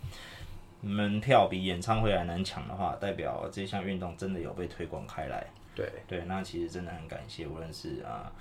[0.82, 5.46] 门票比演唱会还难抢的话，代表这项运动真的有被推广开来。
[5.76, 8.32] 对，对，那其实真的很感谢，无论是啊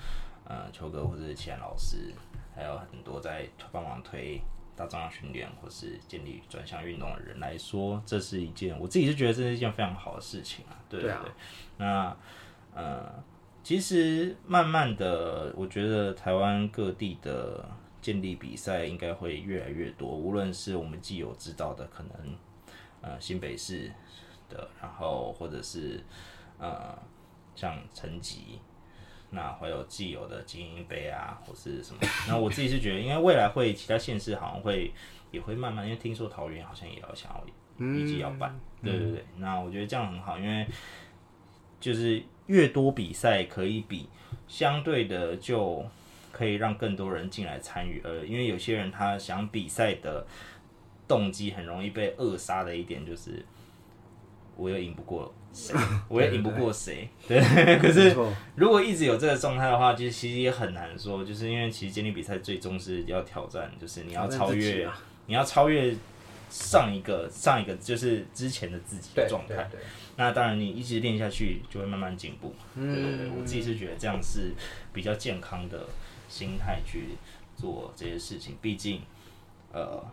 [0.45, 2.13] 呃球哥或者是钱老师，
[2.55, 4.39] 还有很多在帮忙推
[4.75, 10.77] 大重量训练或是建立转向运动的人来说，这是一件我自己是觉得这是一件非常好的事情啊。
[10.89, 11.33] 对对啊对，
[11.77, 12.17] 那
[12.75, 13.23] 呃，
[13.63, 17.69] 其实慢慢的，我觉得台湾各地的
[18.01, 22.37] 建立比赛应该会越来越多，无论是我们既有知道的，可能
[23.03, 23.93] 呃新北市
[24.49, 26.03] 的，然后或者是
[26.59, 26.99] 呃
[27.55, 28.59] 像成吉，
[29.35, 32.01] 那还有既有的精英杯啊，或是什么。
[32.29, 34.93] 那我自己是觉得，因为未来会其他县市好像会
[35.31, 37.45] 也会慢慢，因为听说桃园好像也要想要
[37.79, 39.25] 预计要办，对对对。
[39.39, 40.67] 那我觉得这样很好，因为
[41.81, 44.07] 就是越多比赛可以比，
[44.47, 45.83] 相对的就
[46.31, 48.01] 可以让更多人进来参与。
[48.05, 50.27] 呃，因为有些人他想比赛的
[51.09, 53.45] 动机很容易被扼杀的一点就是，
[54.63, 55.75] 我又赢不过谁，
[56.09, 57.41] 我又赢不过谁，对。
[57.79, 58.17] 可是
[58.55, 64.89] 如果一直有这个状态的话，其实其实也很难说，就是因为其实健力比赛最终是要挑战，就是你要超越，
[65.27, 65.95] 你要超越
[66.49, 69.69] 上一个上一个就是之前的自己的状态。
[70.17, 72.55] 那当然，你一直练下去，就会慢慢进步。
[72.75, 74.53] 嗯我自己是觉得这样是
[74.93, 75.87] 比较健康的
[76.29, 77.17] 心态去
[77.57, 78.57] 做这些事情。
[78.61, 79.01] 毕竟，
[79.73, 80.05] 呃，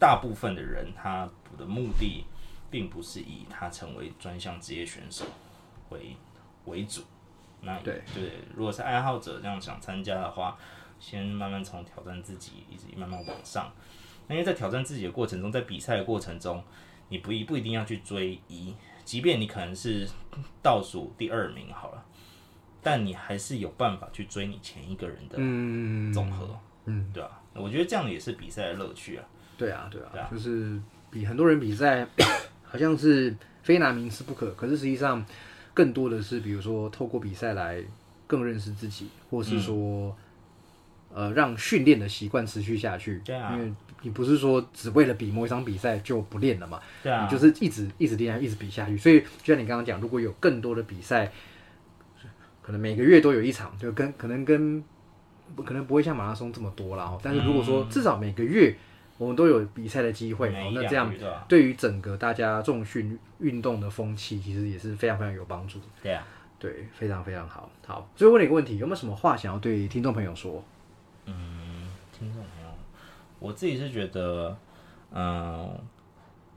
[0.00, 2.24] 大部分的人他的目的
[2.70, 5.24] 并不是以他成为专项职业选手
[5.90, 6.16] 为
[6.66, 7.02] 为主。
[7.60, 10.56] 那对对，如果是爱好者这样想参加的话，
[11.00, 13.72] 先慢慢从挑战自己，一直慢慢往上。
[14.28, 16.62] 那因为在挑战自己的过程中，在比赛的过程中，
[17.08, 20.06] 你不一不一定要去追一，即便你可能是
[20.62, 22.04] 倒数第二名好了，
[22.82, 29.24] 但你还是有办法去追你前一个人的嗯，总和，嗯，对吧、我觉得这样也是比赛的乐趣啊。
[29.56, 32.06] 对啊，对啊，对啊就是比很多人比赛
[32.70, 35.24] 好像是非拿名次不可，可是实际上
[35.74, 37.82] 更多的是，比如说透过比赛来
[38.26, 40.16] 更认识自己，或是说、
[41.12, 43.20] 呃让训练的习惯持续下去。
[43.24, 48.96] 对啊因为你不是说只为了比某一场比赛就不练了嘛，对啊你，就是一直一直练，一直比下去。
[48.96, 51.32] 所以就像你刚刚讲，如果有更多的比赛，
[52.62, 54.84] 可能每个月都有一场，就跟可能跟
[55.56, 57.04] 不可能不会像马拉松这么多啦。
[57.04, 58.76] 哦但是如果说至少每个月
[59.18, 61.12] 我们都有比赛的机会，那这样？
[61.48, 65.80] 对于整个大家重训运动的风气，其实也是非常非常有帮助。
[66.02, 66.24] 对啊，
[66.58, 67.68] 对，非常非常好。
[67.84, 70.62] 好，最后问你一个问题，有没有什么话想要对听众朋友说？
[71.26, 72.70] 嗯听众朋友，
[73.38, 74.56] 我自己是觉得，
[75.12, 75.78] 嗯、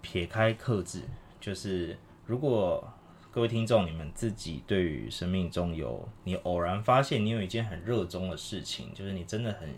[0.01, 1.01] 撇开克制，
[1.39, 2.88] 就是如果
[3.32, 9.70] 各位听众你们自己对于生命中有你偶然发现你有一件很热衷的事情，就是你真的很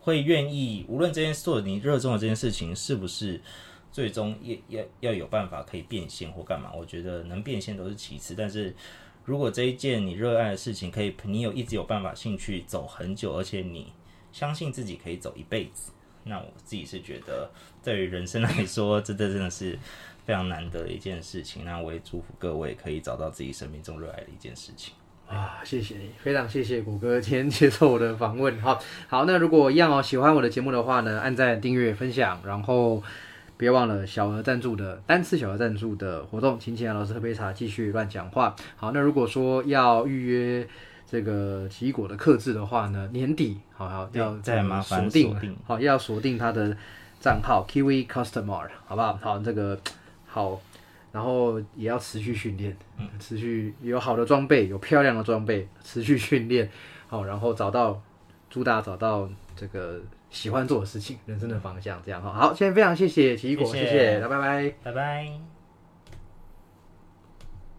[0.00, 3.40] 会愿意，无论这件做你热衷的这件事情是不是
[3.92, 8.74] 最终要要要有办法可以变现或干嘛，我觉得能变现都是其次，但是。
[9.26, 13.92] 如果这一件你热爱的事情，可以你有一直有办法兴趣走很久，而且你
[14.32, 15.92] 相信自己可以走一辈子，
[16.24, 17.48] 那我自己是觉得，
[17.84, 19.78] 对于人生来说，真的真的是
[20.24, 21.64] 非常难得的一件事情。
[21.64, 24.94] 那我也祝福各位可以找到自己生命中热爱的一件事情。
[25.30, 28.60] 啊，谢谢你，非常谢谢谷歌今天接受我的访问。
[28.60, 28.76] 好，
[29.06, 33.00] 好，那如果一样哦，喜欢我的节目的话呢，按赞、订阅、分享，然后
[33.56, 38.56] 别忘了小额赞助的单次小额赞助的活动，请请杨老师喝杯茶，继续乱讲话。
[38.74, 40.66] 好，那如果说要预约
[41.08, 46.76] 这个奇异果的克制的话呢，年底好好要再麻烦锁定锁定好要锁定他的
[47.20, 49.16] 账号 Kiwi Customer，好不好？
[49.22, 49.78] 好，这个
[50.26, 50.60] 好。
[51.12, 52.76] 然后也要持续训练，
[53.18, 56.70] 持续有好的装备，有漂亮的装备， 持续训练，
[57.08, 58.00] 好，然后找到
[58.48, 60.00] 祝大家找到这个
[60.30, 62.32] 喜欢做的事情，人生的方向，这样哈。
[62.32, 64.74] 好，现在非常谢谢奇异果，谢谢谢谢，那拜拜。
[64.84, 65.59] 拜拜。